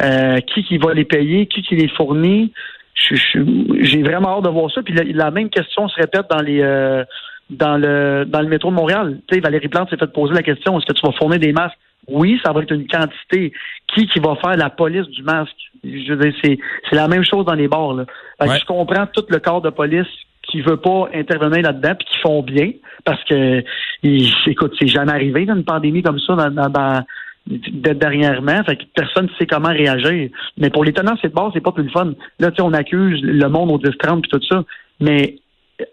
Euh, 0.02 0.38
qui 0.40 0.64
qui 0.64 0.78
va 0.78 0.94
les 0.94 1.04
payer? 1.04 1.46
Qui 1.46 1.62
qui 1.62 1.76
les 1.76 1.88
fournit? 1.88 2.52
J'ai 2.94 4.02
vraiment 4.02 4.38
hâte 4.38 4.44
de 4.44 4.50
voir 4.50 4.70
ça. 4.70 4.82
Puis 4.82 4.94
la, 4.94 5.30
même 5.30 5.48
question 5.50 5.88
se 5.88 5.96
répète 5.96 6.26
dans 6.30 6.42
les 6.42 6.60
euh, 6.60 7.04
dans 7.48 7.76
le 7.76 8.24
dans 8.26 8.40
le 8.40 8.48
métro 8.48 8.70
de 8.70 8.76
Montréal. 8.76 9.20
Tu 9.26 9.34
sais, 9.34 9.40
Valérie 9.40 9.68
Plante 9.68 9.90
s'est 9.90 9.96
fait 9.96 10.12
poser 10.12 10.34
la 10.34 10.42
question 10.42 10.78
est-ce 10.78 10.86
que 10.86 10.92
tu 10.92 11.06
vas 11.06 11.12
fournir 11.12 11.38
des 11.38 11.52
masques? 11.52 11.78
Oui, 12.08 12.40
ça 12.44 12.52
va 12.52 12.62
être 12.62 12.72
une 12.72 12.86
quantité. 12.86 13.52
Qui 13.94 14.06
qui 14.06 14.20
va 14.20 14.36
faire 14.36 14.56
la 14.56 14.70
police 14.70 15.06
du 15.08 15.22
masque? 15.22 15.56
Je 15.84 16.12
veux 16.12 16.30
dire, 16.30 16.34
c'est 16.42 16.96
la 16.96 17.08
même 17.08 17.24
chose 17.24 17.44
dans 17.44 17.54
les 17.54 17.68
bars. 17.68 17.94
Là. 17.94 18.04
Je 18.40 18.64
comprends 18.64 19.06
tout 19.06 19.24
le 19.28 19.38
corps 19.38 19.62
de 19.62 19.70
police 19.70 20.08
qui 20.50 20.60
veut 20.60 20.76
pas 20.76 21.08
intervenir 21.14 21.62
là-dedans 21.62 21.94
puis 21.98 22.06
qui 22.06 22.18
font 22.20 22.42
bien 22.42 22.72
parce 23.04 23.22
que 23.24 23.62
écoute 24.02 24.74
c'est 24.80 24.88
jamais 24.88 25.12
arrivé 25.12 25.46
dans 25.46 25.56
une 25.56 25.64
pandémie 25.64 26.02
comme 26.02 26.18
ça 26.20 26.34
dans, 26.34 26.68
dans, 26.68 27.04
dernièrement. 27.46 28.62
Fait 28.64 28.76
que 28.76 28.84
personne 28.94 29.26
ne 29.26 29.30
sait 29.38 29.46
comment 29.46 29.68
réagir. 29.68 30.30
Mais 30.58 30.70
pour 30.70 30.84
les 30.84 30.92
tenants 30.92 31.16
c'est 31.20 31.28
de 31.28 31.34
base 31.34 31.50
c'est 31.54 31.62
pas 31.62 31.72
plus 31.72 31.84
le 31.84 31.90
fun. 31.90 32.12
Là 32.38 32.50
tu 32.50 32.56
sais 32.56 32.62
on 32.62 32.72
accuse 32.72 33.20
le 33.22 33.48
monde 33.48 33.70
au 33.70 33.78
10 33.78 33.96
30 33.98 34.22
puis 34.22 34.30
tout 34.30 34.46
ça. 34.48 34.64
Mais 35.00 35.36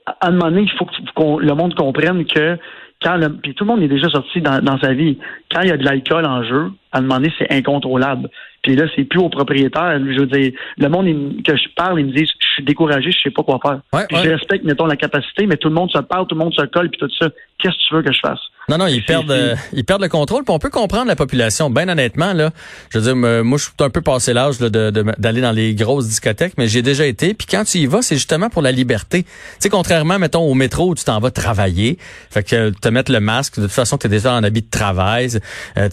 à 0.05 0.27
un 0.27 0.31
moment 0.31 0.49
donné 0.49 0.63
il 0.63 0.71
faut 0.71 0.85
que 0.85 1.45
le 1.45 1.53
monde 1.53 1.75
comprenne 1.75 2.25
que 2.25 2.57
quand 3.01 3.15
le, 3.15 3.29
puis 3.29 3.53
tout 3.53 3.63
le 3.63 3.69
monde 3.69 3.83
est 3.83 3.87
déjà 3.87 4.09
sorti 4.09 4.41
dans, 4.41 4.59
dans 4.59 4.79
sa 4.79 4.93
vie. 4.93 5.19
Quand 5.51 5.61
il 5.61 5.69
y 5.69 5.71
a 5.71 5.77
de 5.77 5.85
l'alcool 5.85 6.25
en 6.25 6.43
jeu 6.43 6.71
à 6.91 6.97
un 6.97 7.01
moment 7.01 7.15
donné 7.15 7.31
c'est 7.37 7.51
incontrôlable 7.51 8.29
puis 8.67 8.75
là, 8.75 8.83
c'est 8.97 9.05
plus 9.05 9.21
au 9.21 9.29
propriétaire. 9.29 9.97
Je 9.97 10.19
veux 10.19 10.25
dire, 10.25 10.51
le 10.77 10.89
monde 10.89 11.41
que 11.41 11.55
je 11.55 11.69
parle, 11.73 12.01
ils 12.01 12.07
me 12.07 12.11
disent, 12.11 12.27
je 12.37 12.47
suis 12.55 12.63
découragé, 12.63 13.13
je 13.13 13.17
sais 13.17 13.31
pas 13.31 13.41
quoi 13.41 13.59
faire. 13.63 13.79
Je 14.11 14.29
respecte, 14.29 14.65
mettons, 14.65 14.85
la 14.85 14.97
capacité, 14.97 15.47
mais 15.47 15.55
tout 15.55 15.69
le 15.69 15.73
monde 15.73 15.89
se 15.89 15.99
parle, 15.99 16.27
tout 16.27 16.35
le 16.35 16.43
monde 16.43 16.53
se 16.53 16.65
colle, 16.65 16.89
puis 16.89 16.99
tout 16.99 17.09
ça. 17.17 17.29
Qu'est-ce 17.59 17.75
que 17.75 17.87
tu 17.87 17.95
veux 17.95 18.01
que 18.01 18.11
je 18.11 18.19
fasse? 18.19 18.41
Non, 18.69 18.77
non, 18.77 18.87
ils 18.87 19.05
perdent, 19.05 19.31
euh, 19.31 19.55
ils 19.71 19.85
perdent 19.85 20.01
le 20.01 20.09
contrôle. 20.09 20.43
Puis 20.43 20.53
on 20.53 20.59
peut 20.59 20.69
comprendre 20.69 21.07
la 21.07 21.15
population. 21.15 21.69
Ben 21.69 21.89
honnêtement, 21.89 22.33
là, 22.33 22.51
je 22.89 22.99
veux 22.99 23.05
dire, 23.05 23.15
moi, 23.15 23.57
je 23.57 23.63
suis 23.63 23.71
un 23.79 23.89
peu 23.89 24.01
passé 24.01 24.33
l'âge 24.33 24.57
d'aller 24.59 25.39
dans 25.39 25.53
les 25.53 25.73
grosses 25.73 26.09
discothèques, 26.09 26.55
mais 26.57 26.67
j'ai 26.67 26.81
déjà 26.81 27.05
été. 27.05 27.33
Puis 27.33 27.47
quand 27.49 27.63
tu 27.63 27.77
y 27.77 27.85
vas, 27.85 28.01
c'est 28.01 28.15
justement 28.15 28.49
pour 28.49 28.61
la 28.61 28.73
liberté. 28.73 29.23
Tu 29.23 29.29
sais, 29.59 29.69
contrairement, 29.69 30.19
mettons, 30.19 30.41
au 30.41 30.53
métro 30.53 30.89
où 30.89 30.95
tu 30.95 31.05
t'en 31.05 31.21
vas 31.21 31.31
travailler, 31.31 31.97
fait 32.29 32.43
que 32.43 32.71
te 32.71 32.89
mettre 32.89 33.09
le 33.09 33.21
masque, 33.21 33.55
de 33.55 33.61
toute 33.61 33.71
façon, 33.71 33.97
tu 33.97 34.07
es 34.07 34.09
déjà 34.09 34.33
en 34.33 34.43
habit 34.43 34.63
de 34.63 34.69
travail. 34.69 35.29
Euh, 35.77 35.87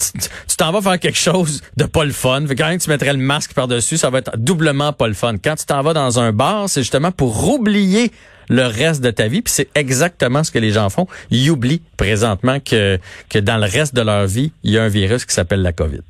tu 0.49 0.57
t'en 0.57 0.73
vas 0.73 0.83
faire 0.83 0.99
quelque 0.99 1.19
chose 1.19 1.63
de 1.77 1.85
pas 1.85 2.05
le 2.05 2.11
fun. 2.11 2.45
Fait 2.49 2.57
que 2.57 2.63
quand 2.65 2.77
tu 2.77 2.91
mettrais 2.91 3.13
le 3.13 3.21
masque 3.21 3.55
par-dessus, 3.55 3.99
ça 3.99 4.11
va 4.11 4.19
être 4.19 4.37
doublement 4.37 4.93
pas 4.93 5.07
le 5.07 5.15
fun. 5.15 5.35
Quand 5.43 5.55
tu 5.55 5.65
t'en 5.65 5.81
vas 5.83 5.93
dans 5.93 6.19
un 6.19 6.33
bar, 6.33 6.69
c'est 6.69 6.83
justement 6.83 7.13
pour 7.13 7.49
oublier 7.49 8.11
le 8.49 8.63
reste 8.63 9.03
de 9.03 9.11
ta 9.11 9.29
vie. 9.29 9.43
Puis 9.43 9.53
c'est 9.53 9.69
exactement 9.75 10.43
ce 10.43 10.51
que 10.51 10.59
les 10.59 10.71
gens 10.71 10.89
font. 10.91 11.07
Ils 11.31 11.51
oublient 11.51 11.83
présentement 11.97 12.59
que, 12.61 12.99
que 13.31 13.39
dans 13.39 13.57
le 13.57 13.65
reste 13.65 13.95
de 13.95 14.03
leur 14.03 14.27
vie, 14.27 14.53
il 14.63 14.73
y 14.73 14.79
a 14.79 14.83
un 14.83 14.89
virus 14.89 15.25
qui 15.25 15.35
s'appelle 15.35 15.63
la 15.63 15.73
COVID. 15.73 16.01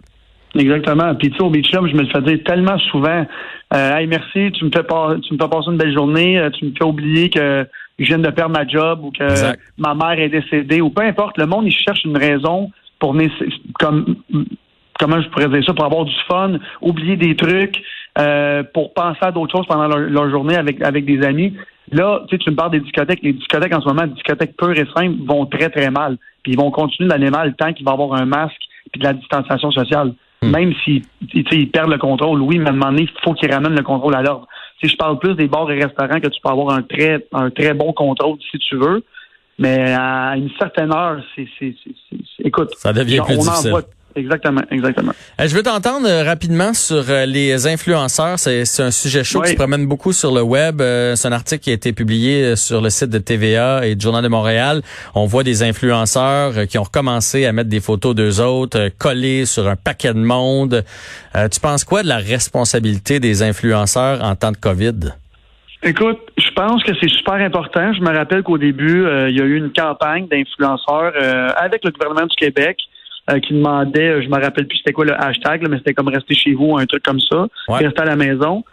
Exactement. 0.54 1.14
Puis 1.16 1.30
tu 1.30 1.36
sais, 1.36 1.42
au 1.42 1.50
Beach 1.50 1.68
Club, 1.70 1.86
je 1.88 1.94
me 1.94 2.02
le 2.02 2.08
fais 2.08 2.22
dire 2.22 2.38
tellement 2.44 2.78
souvent. 2.78 3.26
Euh, 3.74 3.96
hey, 3.96 4.06
merci, 4.06 4.52
tu 4.52 4.64
me 4.64 4.70
fais 4.70 4.84
pas, 4.84 5.16
tu 5.22 5.34
me 5.34 5.38
fais 5.38 5.48
passer 5.48 5.70
une 5.70 5.78
belle 5.78 5.92
journée. 5.92 6.38
Euh, 6.38 6.50
tu 6.50 6.66
me 6.66 6.72
fais 6.78 6.84
oublier 6.84 7.28
que 7.28 7.66
je 7.98 8.04
viens 8.04 8.18
de 8.18 8.30
perdre 8.30 8.56
ma 8.56 8.66
job 8.66 9.00
ou 9.02 9.10
que 9.10 9.24
ma 9.78 9.94
mère 9.94 10.18
est 10.18 10.28
décédée 10.28 10.80
ou 10.80 10.90
peu 10.90 11.02
importe. 11.02 11.38
Le 11.38 11.46
monde, 11.46 11.66
il 11.66 11.74
cherche 11.74 12.04
une 12.04 12.16
raison 12.16 12.70
pour 13.00 13.16
comme 13.80 14.16
comment 14.98 15.20
je 15.20 15.28
pourrais 15.28 15.48
dire 15.48 15.64
ça, 15.66 15.74
pour 15.74 15.84
avoir 15.84 16.04
du 16.04 16.14
fun, 16.28 16.58
oublier 16.80 17.16
des 17.16 17.34
trucs, 17.36 17.82
euh, 18.18 18.62
pour 18.72 18.94
penser 18.94 19.18
à 19.22 19.32
d'autres 19.32 19.56
choses 19.56 19.66
pendant 19.66 19.88
leur, 19.88 20.30
journée 20.30 20.56
avec, 20.56 20.80
avec 20.82 21.04
des 21.04 21.24
amis. 21.24 21.54
Là, 21.90 22.22
tu 22.28 22.36
sais, 22.36 22.38
tu 22.38 22.50
me 22.50 22.56
parles 22.56 22.70
des 22.70 22.80
discothèques. 22.80 23.22
Les 23.22 23.32
discothèques 23.32 23.74
en 23.74 23.80
ce 23.80 23.88
moment, 23.88 24.02
les 24.02 24.14
discothèques 24.14 24.56
pures 24.56 24.78
et 24.78 24.86
simples 24.96 25.16
vont 25.26 25.46
très, 25.46 25.68
très 25.68 25.90
mal. 25.90 26.16
Puis 26.42 26.52
ils 26.52 26.58
vont 26.58 26.70
continuer 26.70 27.08
d'aller 27.08 27.30
mal 27.30 27.54
tant 27.56 27.72
qu'il 27.72 27.84
va 27.84 27.92
y 27.92 27.94
avoir 27.94 28.14
un 28.14 28.24
masque 28.24 28.60
puis 28.92 29.00
de 29.00 29.04
la 29.04 29.14
distanciation 29.14 29.70
sociale. 29.72 30.14
Hmm. 30.42 30.50
Même 30.50 30.74
si 30.84 31.02
ils 31.32 31.70
perdent 31.70 31.90
le 31.90 31.98
contrôle, 31.98 32.40
oui, 32.40 32.58
mais 32.58 32.68
à 32.68 32.70
un 32.70 32.72
moment 32.72 32.92
donné, 32.92 33.02
il 33.02 33.22
faut 33.22 33.34
qu'ils 33.34 33.52
ramènent 33.52 33.74
le 33.74 33.82
contrôle 33.82 34.14
à 34.14 34.22
l'ordre. 34.22 34.46
Si 34.82 34.88
je 34.88 34.96
parle 34.96 35.18
plus 35.18 35.34
des 35.34 35.48
bars 35.48 35.70
et 35.70 35.82
restaurants 35.82 36.20
que 36.20 36.28
tu 36.28 36.40
peux 36.42 36.50
avoir 36.50 36.74
un 36.76 36.82
très 36.82 37.26
un 37.32 37.50
très 37.50 37.74
bon 37.74 37.92
contrôle 37.92 38.36
si 38.50 38.58
tu 38.58 38.76
veux, 38.76 39.02
mais 39.58 39.94
à 39.94 40.36
une 40.36 40.50
certaine 40.58 40.92
heure, 40.92 41.20
c'est 41.34 41.48
écoute, 42.40 42.70
ça 42.76 42.92
devient 42.92 43.20
plus 43.24 43.38
difficile. 43.38 43.72
Exactement, 44.16 44.62
exactement. 44.70 45.12
Euh, 45.40 45.48
je 45.48 45.54
veux 45.56 45.62
t'entendre 45.62 46.06
euh, 46.08 46.22
rapidement 46.22 46.72
sur 46.72 47.10
euh, 47.10 47.26
les 47.26 47.66
influenceurs. 47.66 48.38
C'est 48.38 48.80
un 48.80 48.90
sujet 48.92 49.24
chaud 49.24 49.40
qui 49.40 49.50
se 49.50 49.56
promène 49.56 49.86
beaucoup 49.86 50.12
sur 50.12 50.32
le 50.32 50.42
web. 50.42 50.80
C'est 51.16 51.26
un 51.26 51.32
article 51.32 51.62
qui 51.62 51.70
a 51.70 51.74
été 51.74 51.92
publié 51.92 52.54
sur 52.56 52.80
le 52.80 52.90
site 52.90 53.10
de 53.10 53.18
TVA 53.18 53.86
et 53.86 53.96
du 53.96 54.04
Journal 54.04 54.22
de 54.22 54.28
Montréal. 54.28 54.82
On 55.14 55.26
voit 55.26 55.42
des 55.42 55.62
influenceurs 55.62 56.66
qui 56.68 56.78
ont 56.78 56.84
recommencé 56.84 57.44
à 57.46 57.52
mettre 57.52 57.68
des 57.68 57.80
photos 57.80 58.14
d'eux 58.14 58.40
autres 58.40 58.90
collées 58.98 59.46
sur 59.46 59.66
un 59.66 59.76
paquet 59.76 60.14
de 60.14 60.18
monde. 60.18 60.84
tu 61.50 61.60
penses 61.60 61.84
quoi 61.84 62.02
de 62.02 62.08
la 62.08 62.18
responsabilité 62.18 63.18
des 63.18 63.42
influenceurs 63.42 64.22
en 64.22 64.36
temps 64.36 64.52
de 64.52 64.56
COVID? 64.56 65.14
Écoute, 65.82 66.18
je 66.38 66.50
pense 66.52 66.82
que 66.84 66.92
c'est 67.00 67.10
super 67.10 67.34
important. 67.34 67.92
Je 67.92 68.00
me 68.00 68.14
rappelle 68.14 68.42
qu'au 68.42 68.58
début, 68.58 69.06
il 69.28 69.36
y 69.36 69.40
a 69.40 69.44
eu 69.44 69.56
une 69.56 69.72
campagne 69.72 70.28
d'influenceurs 70.28 71.12
avec 71.56 71.84
le 71.84 71.90
gouvernement 71.90 72.26
du 72.26 72.36
Québec 72.36 72.78
euh, 73.30 73.40
qui 73.40 73.54
demandait, 73.54 74.08
euh, 74.08 74.22
je 74.22 74.28
me 74.28 74.40
rappelle 74.40 74.66
plus 74.66 74.78
c'était 74.78 74.92
quoi 74.92 75.04
le 75.04 75.14
hashtag, 75.14 75.66
mais 75.68 75.78
c'était 75.78 75.94
comme 75.94 76.08
rester 76.08 76.34
chez 76.34 76.52
vous, 76.52 76.76
un 76.76 76.86
truc 76.86 77.02
comme 77.02 77.20
ça, 77.20 77.46
rester 77.68 78.02
à 78.02 78.04
la 78.04 78.16
maison. 78.16 78.64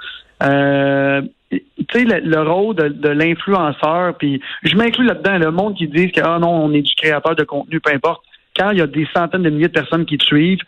Euh, 0.43 1.21
tu 1.51 1.61
sais, 1.91 2.05
le, 2.05 2.41
rôle 2.41 2.75
de, 2.75 3.09
l'influenceur, 3.09 4.15
puis 4.17 4.41
je 4.63 4.75
m'inclus 4.75 5.05
là-dedans, 5.05 5.37
le 5.37 5.51
monde 5.51 5.75
qui 5.75 5.87
dit 5.87 6.11
que 6.11 6.21
ah 6.21 6.39
non, 6.39 6.49
on 6.49 6.73
est 6.73 6.81
du 6.81 6.93
créateur 6.95 7.35
de 7.35 7.43
contenu, 7.43 7.79
peu 7.79 7.93
importe. 7.93 8.23
Quand 8.57 8.71
il 8.71 8.79
y 8.79 8.81
a 8.81 8.87
des 8.87 9.07
centaines 9.13 9.43
de 9.43 9.49
milliers 9.49 9.67
de 9.67 9.73
personnes 9.73 10.05
qui 10.05 10.17
te 10.17 10.25
suivent, 10.25 10.59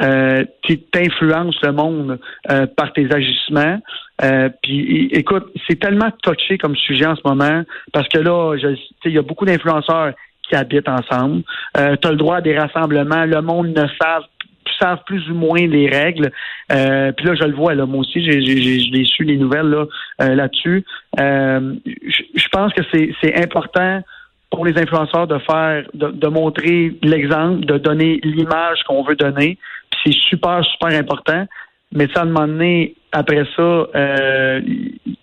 euh, 0.00 0.44
tu 0.62 0.80
influences 0.94 1.60
le 1.62 1.72
monde 1.72 2.18
euh, 2.50 2.66
par 2.66 2.92
tes 2.92 3.12
agissements. 3.12 3.78
Euh, 4.22 4.48
puis 4.62 5.08
écoute, 5.12 5.46
c'est 5.68 5.78
tellement 5.78 6.10
touché 6.22 6.58
comme 6.58 6.76
sujet 6.76 7.06
en 7.06 7.16
ce 7.16 7.22
moment 7.24 7.62
parce 7.92 8.08
que 8.08 8.18
là, 8.18 8.56
il 9.04 9.12
y 9.12 9.18
a 9.18 9.22
beaucoup 9.22 9.44
d'influenceurs 9.44 10.12
habitent 10.54 10.88
ensemble. 10.88 11.42
Euh, 11.76 11.96
tu 12.00 12.08
as 12.08 12.10
le 12.10 12.16
droit 12.16 12.36
à 12.36 12.40
des 12.40 12.58
rassemblements. 12.58 13.24
Le 13.24 13.40
monde 13.40 13.68
ne 13.68 13.86
savent 14.00 14.24
savent 14.80 15.02
plus 15.06 15.28
ou 15.30 15.34
moins 15.34 15.66
les 15.66 15.88
règles. 15.88 16.32
Euh, 16.72 17.12
puis 17.12 17.26
là, 17.26 17.34
je 17.34 17.44
le 17.44 17.54
vois, 17.54 17.74
là, 17.74 17.86
moi 17.86 18.00
aussi, 18.00 18.22
j'ai, 18.24 19.04
su 19.04 19.22
les 19.22 19.36
nouvelles 19.36 19.68
là, 19.68 19.84
euh, 20.22 20.34
là-dessus. 20.34 20.84
Je 21.16 22.48
pense 22.50 22.72
que 22.72 22.82
c'est, 22.92 23.42
important 23.42 24.02
pour 24.50 24.64
les 24.66 24.76
influenceurs 24.78 25.26
de 25.26 25.38
faire, 25.38 25.84
de, 25.94 26.28
montrer 26.28 26.96
l'exemple, 27.02 27.64
de 27.64 27.78
donner 27.78 28.20
l'image 28.24 28.82
qu'on 28.86 29.02
veut 29.02 29.16
donner. 29.16 29.58
C'est 30.04 30.12
super, 30.12 30.64
super 30.64 30.98
important. 30.98 31.46
Mais 31.92 32.08
ça, 32.12 32.20
à 32.20 32.22
un 32.24 32.26
moment 32.26 32.46
donné, 32.46 32.94
après 33.12 33.44
ça, 33.54 33.62
euh, 33.62 34.60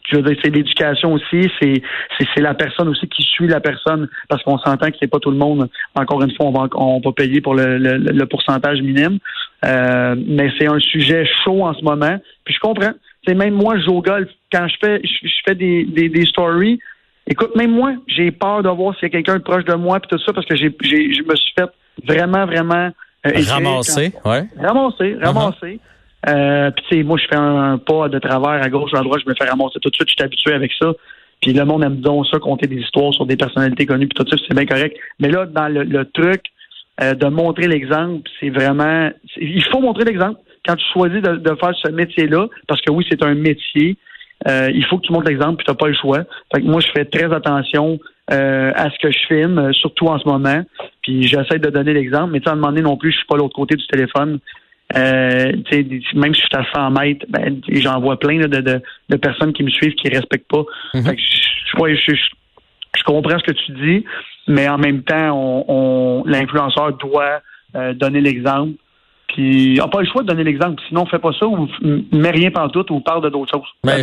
je 0.08 0.16
veux 0.16 0.22
dire, 0.22 0.38
c'est 0.44 0.54
l'éducation 0.54 1.14
aussi, 1.14 1.50
c'est, 1.60 1.82
c'est, 2.20 2.42
la 2.42 2.54
personne 2.54 2.88
aussi 2.88 3.08
qui 3.08 3.24
suit 3.24 3.48
la 3.48 3.60
personne, 3.60 4.08
parce 4.28 4.44
qu'on 4.44 4.60
s'entend 4.60 4.92
que 4.92 4.98
c'est 5.00 5.08
pas 5.08 5.20
tout 5.20 5.32
le 5.32 5.38
monde. 5.38 5.68
Encore 5.96 6.22
une 6.22 6.34
fois, 6.36 6.46
on 6.46 6.52
va, 6.52 6.68
on 6.76 7.02
va 7.04 7.12
payer 7.12 7.42
pour 7.42 7.56
le, 7.56 7.78
le, 7.78 8.26
pourcentage 8.28 8.82
minime. 8.82 9.18
Euh, 9.66 10.16
mais 10.28 10.52
c'est 10.60 10.68
un 10.68 10.80
sujet 10.80 11.26
chaud 11.44 11.66
en 11.66 11.74
ce 11.74 11.84
moment. 11.84 12.18
Puis 12.46 12.54
je 12.54 12.60
comprends. 12.60 12.94
C'est 13.28 13.34
même 13.34 13.56
moi, 13.56 13.78
je 13.78 13.86
joue 13.86 13.98
au 13.98 14.02
golf. 14.02 14.30
Quand 14.52 14.68
je 14.68 14.76
fais, 14.80 15.02
je, 15.04 15.42
fais 15.46 15.56
des, 15.56 15.84
des, 15.86 16.10
des 16.10 16.26
stories, 16.26 16.80
écoute, 17.28 17.56
même 17.56 17.72
moi, 17.72 17.94
j'ai 18.08 18.32
peur 18.32 18.62
de 18.62 18.70
voir 18.70 18.94
s'il 18.96 19.04
y 19.04 19.06
a 19.08 19.10
quelqu'un 19.10 19.40
proche 19.40 19.66
de 19.66 19.74
moi 19.74 20.00
puis 20.00 20.10
tout 20.10 20.24
ça, 20.24 20.32
parce 20.32 20.46
que 20.46 20.56
j'ai, 20.56 20.76
j'ai, 20.82 21.12
je 21.12 21.24
me 21.24 21.36
suis 21.36 21.54
fait 21.58 21.70
vraiment, 22.06 22.46
vraiment 22.46 22.92
euh, 23.26 23.32
ramasser, 23.48 24.14
ouais. 24.26 24.48
Ramasser, 24.58 25.18
ramasser. 25.22 25.80
Euh, 26.30 26.72
puis 26.72 26.86
tu 26.90 26.98
sais, 26.98 27.04
moi, 27.04 27.18
je 27.18 27.28
fais 27.28 27.36
un, 27.36 27.78
pas 27.78 28.10
de 28.10 28.20
travers 28.20 28.62
à 28.64 28.70
gauche 28.70 28.92
à 28.94 29.02
droite, 29.02 29.22
je 29.26 29.30
me 29.30 29.36
fais 29.36 29.50
ramasser 29.50 29.80
tout 29.82 29.90
de 29.90 29.96
suite, 29.96 30.10
je 30.10 30.14
suis 30.14 30.24
habitué 30.24 30.54
avec 30.54 30.72
ça. 30.80 30.94
Puis 31.42 31.54
le 31.54 31.64
monde 31.66 31.84
aime 31.84 32.02
donc 32.02 32.28
ça, 32.28 32.40
compter 32.40 32.68
des 32.68 32.78
histoires 32.78 33.14
sur 33.14 33.26
des 33.26 33.38
personnalités 33.38 33.86
connues, 33.86 34.08
puis 34.08 34.24
tout 34.24 34.30
ça, 34.30 34.38
c'est 34.48 34.56
bien 34.56 34.66
correct. 34.66 34.98
Mais 35.20 35.30
là, 35.30 35.46
dans 35.46 35.68
le, 35.70 36.06
truc 36.06 36.42
euh, 37.02 37.14
de 37.14 37.28
montrer 37.28 37.68
l'exemple, 37.68 38.30
c'est 38.40 38.50
vraiment... 38.50 39.10
Il 39.38 39.64
faut 39.64 39.80
montrer 39.80 40.04
l'exemple 40.04 40.40
quand 40.66 40.76
tu 40.76 40.86
choisis 40.92 41.22
de, 41.22 41.56
faire 41.56 41.74
ce 41.82 41.92
métier-là, 41.92 42.48
parce 42.68 42.82
que 42.82 42.92
oui, 42.92 43.06
c'est 43.10 43.24
un 43.24 43.36
métier. 43.36 43.98
Euh, 44.48 44.70
il 44.74 44.86
faut 44.86 44.98
que 44.98 45.08
tu 45.08 45.14
montres 45.14 45.30
l'exemple, 45.30 45.56
puis 45.58 45.66
tu 45.66 45.72
n'as 45.72 45.78
pas 45.78 45.88
le 45.88 45.94
choix. 45.94 46.24
Fait 46.54 46.62
que 46.62 46.66
moi, 46.66 46.82
je 46.82 46.88
fais 46.94 47.06
très 47.06 47.34
attention 47.34 48.00
à 48.32 48.92
ce 48.92 49.00
que 49.02 49.12
je 49.12 49.18
filme, 49.28 49.74
surtout 49.74 50.06
en 50.06 50.20
ce 50.20 50.28
moment. 50.28 50.62
Puis 51.02 51.24
j'essaie 51.24 51.58
de 51.58 51.72
donner 51.72 51.94
l'exemple, 51.94 52.32
mais 52.32 52.42
tu 52.42 52.48
à 52.48 52.52
un 52.52 52.56
moment 52.56 52.68
donné 52.68 52.84
non 52.84 52.96
plus, 52.96 53.12
je 53.12 53.18
suis 53.18 53.26
pas 53.26 53.38
l'autre 53.38 53.56
côté 53.56 53.76
du 53.76 53.88
téléphone. 53.88 54.40
Euh, 54.98 55.52
même 56.16 56.34
si 56.34 56.42
je 56.42 56.48
suis 56.48 56.58
à 56.58 56.66
100 56.74 56.92
mètres, 56.92 57.26
ben, 57.30 57.62
j'en 57.70 58.00
vois 58.00 58.18
plein 58.18 58.40
de, 58.40 58.48
de, 58.48 58.82
de, 59.10 59.16
personnes 59.18 59.54
qui 59.54 59.64
me 59.64 59.70
suivent 59.70 59.94
qui 59.94 60.10
respectent 60.10 60.48
pas. 60.50 60.64
Mhm. 60.96 61.16
je, 61.16 62.14
je, 62.16 63.04
comprends 63.04 63.38
ce 63.38 63.44
que 63.44 63.52
tu 63.52 63.72
dis, 63.74 64.06
mais 64.48 64.68
en 64.68 64.80
même 64.80 65.04
temps, 65.04 65.32
on, 65.32 65.66
on 65.68 66.24
l'influenceur 66.26 66.94
doit 66.98 67.42
euh, 67.76 67.94
donner 67.94 68.20
l'exemple 68.20 68.74
puis, 69.34 69.76
n'a 69.76 69.88
pas 69.88 70.02
le 70.02 70.08
choix 70.08 70.24
de 70.24 70.28
donner 70.28 70.44
l'exemple. 70.44 70.82
Sinon, 70.88 71.04
on 71.04 71.06
fait 71.06 71.20
pas 71.20 71.32
ça 71.40 71.46
ou 71.46 71.68
met 72.12 72.32
rien 72.32 72.50
tout 72.74 72.92
ou 72.92 73.00
parle 73.00 73.24
de 73.24 73.30
d'autres 73.30 73.52
choses. 73.52 73.68
Ben, 73.84 74.02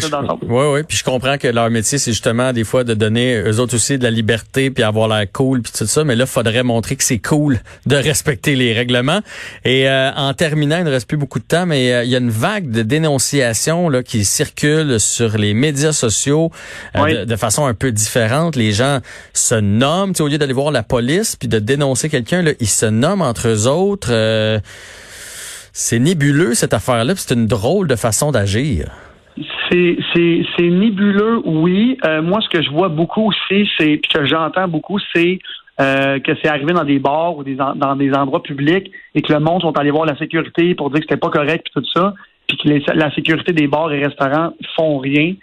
oui, 0.48 0.64
oui. 0.72 0.80
Puis 0.86 0.98
je 0.98 1.04
comprends 1.04 1.36
que 1.36 1.48
leur 1.48 1.68
métier, 1.70 1.98
c'est 1.98 2.12
justement 2.12 2.52
des 2.52 2.64
fois 2.64 2.84
de 2.84 2.94
donner 2.94 3.42
eux 3.42 3.60
autres 3.60 3.74
aussi 3.74 3.98
de 3.98 4.04
la 4.04 4.10
liberté 4.10 4.70
puis 4.70 4.84
avoir 4.84 5.08
l'air 5.08 5.26
cool 5.32 5.62
puis 5.62 5.72
tout 5.76 5.86
ça. 5.86 6.04
Mais 6.04 6.14
là, 6.14 6.24
il 6.24 6.30
faudrait 6.30 6.62
montrer 6.62 6.96
que 6.96 7.02
c'est 7.02 7.18
cool 7.18 7.58
de 7.86 7.96
respecter 7.96 8.54
les 8.54 8.72
règlements. 8.72 9.20
Et 9.64 9.88
euh, 9.88 10.10
en 10.12 10.32
terminant, 10.34 10.78
il 10.78 10.84
ne 10.84 10.90
reste 10.90 11.08
plus 11.08 11.16
beaucoup 11.16 11.38
de 11.38 11.44
temps, 11.44 11.66
mais 11.66 11.92
euh, 11.92 12.04
il 12.04 12.10
y 12.10 12.14
a 12.14 12.18
une 12.18 12.30
vague 12.30 12.70
de 12.70 12.82
dénonciations 12.82 13.88
là, 13.88 14.02
qui 14.02 14.24
circule 14.24 15.00
sur 15.00 15.36
les 15.36 15.54
médias 15.54 15.92
sociaux 15.92 16.50
euh, 16.96 17.24
de, 17.24 17.36
façon 17.36 17.66
un 17.66 17.74
peu 17.74 17.90
différente. 17.90 18.56
Les 18.56 18.72
gens 18.72 19.00
se 19.32 19.56
nomment, 19.56 20.14
au 20.20 20.28
lieu 20.28 20.38
d'aller 20.38 20.52
voir 20.52 20.70
la 20.70 20.82
police 20.82 21.36
puis 21.36 21.48
de 21.48 21.58
dénoncer 21.58 22.08
quelqu'un, 22.08 22.44
ils 22.60 22.68
se 22.68 22.86
nomment 22.86 23.22
entre 23.22 23.48
eux 23.48 23.66
autres. 23.66 24.10
C'est 25.78 25.98
nébuleux 25.98 26.54
cette 26.54 26.72
affaire-là, 26.72 27.12
c'est 27.16 27.34
une 27.34 27.46
drôle 27.46 27.86
de 27.86 27.96
façon 27.96 28.30
d'agir. 28.30 28.86
C'est, 29.70 29.98
nébuleux, 30.58 31.42
oui. 31.44 31.98
Euh, 32.06 32.22
moi, 32.22 32.40
ce 32.40 32.48
que 32.48 32.62
je 32.62 32.70
vois 32.70 32.88
beaucoup 32.88 33.28
aussi, 33.28 33.68
c'est 33.76 33.98
que 33.98 34.24
j'entends 34.24 34.68
beaucoup, 34.68 34.98
c'est 35.14 35.38
euh, 35.78 36.18
que 36.20 36.32
c'est 36.40 36.48
arrivé 36.48 36.72
dans 36.72 36.84
des 36.84 36.98
bars 36.98 37.36
ou 37.36 37.44
dans 37.44 37.94
des 37.94 38.10
endroits 38.14 38.42
publics 38.42 38.90
et 39.14 39.20
que 39.20 39.30
le 39.30 39.38
monde 39.38 39.60
sont 39.60 39.76
allés 39.76 39.90
voir 39.90 40.06
la 40.06 40.16
sécurité 40.16 40.74
pour 40.74 40.88
dire 40.88 41.00
que 41.00 41.06
c'était 41.10 41.20
pas 41.20 41.28
correct 41.28 41.66
et 41.66 41.78
tout 41.78 41.86
ça, 41.94 42.14
puis 42.48 42.56
que 42.56 42.92
la 42.94 43.14
sécurité 43.14 43.52
des 43.52 43.66
bars 43.66 43.92
et 43.92 44.02
restaurants 44.02 44.54
font 44.76 44.96
rien. 44.96 45.34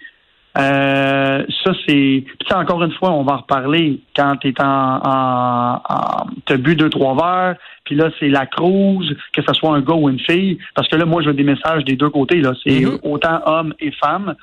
Euh, 0.57 1.43
ça, 1.63 1.72
c'est. 1.88 2.24
Puis 2.25 2.53
encore 2.53 2.83
une 2.83 2.91
fois, 2.91 3.12
on 3.12 3.24
va 3.24 3.33
en 3.33 3.38
reparler 3.38 4.00
quand 4.15 4.36
tu 4.38 4.50
es 4.50 4.62
en, 4.62 5.01
en, 5.03 5.81
en 5.89 6.55
bu 6.57 6.75
deux, 6.75 6.89
trois 6.89 7.15
verres, 7.15 7.55
puis 7.86 7.95
là, 7.95 8.10
c'est 8.19 8.29
la 8.29 8.45
cruise, 8.45 9.15
que 9.33 9.41
ce 9.41 9.53
soit 9.53 9.75
un 9.75 9.81
gars 9.81 9.95
ou 9.95 10.10
une 10.10 10.19
fille. 10.19 10.60
Parce 10.75 10.88
que 10.88 10.95
là, 10.95 11.05
moi, 11.05 11.22
je 11.22 11.29
veux 11.29 11.33
des 11.33 11.43
messages 11.43 11.83
des 11.86 11.95
deux 11.95 12.10
côtés. 12.10 12.39
là. 12.39 12.53
C'est 12.63 12.81
mm-hmm. 12.81 13.00
autant 13.03 13.41
hommes 13.45 13.74
et 13.79 13.91
femmes 13.91 14.36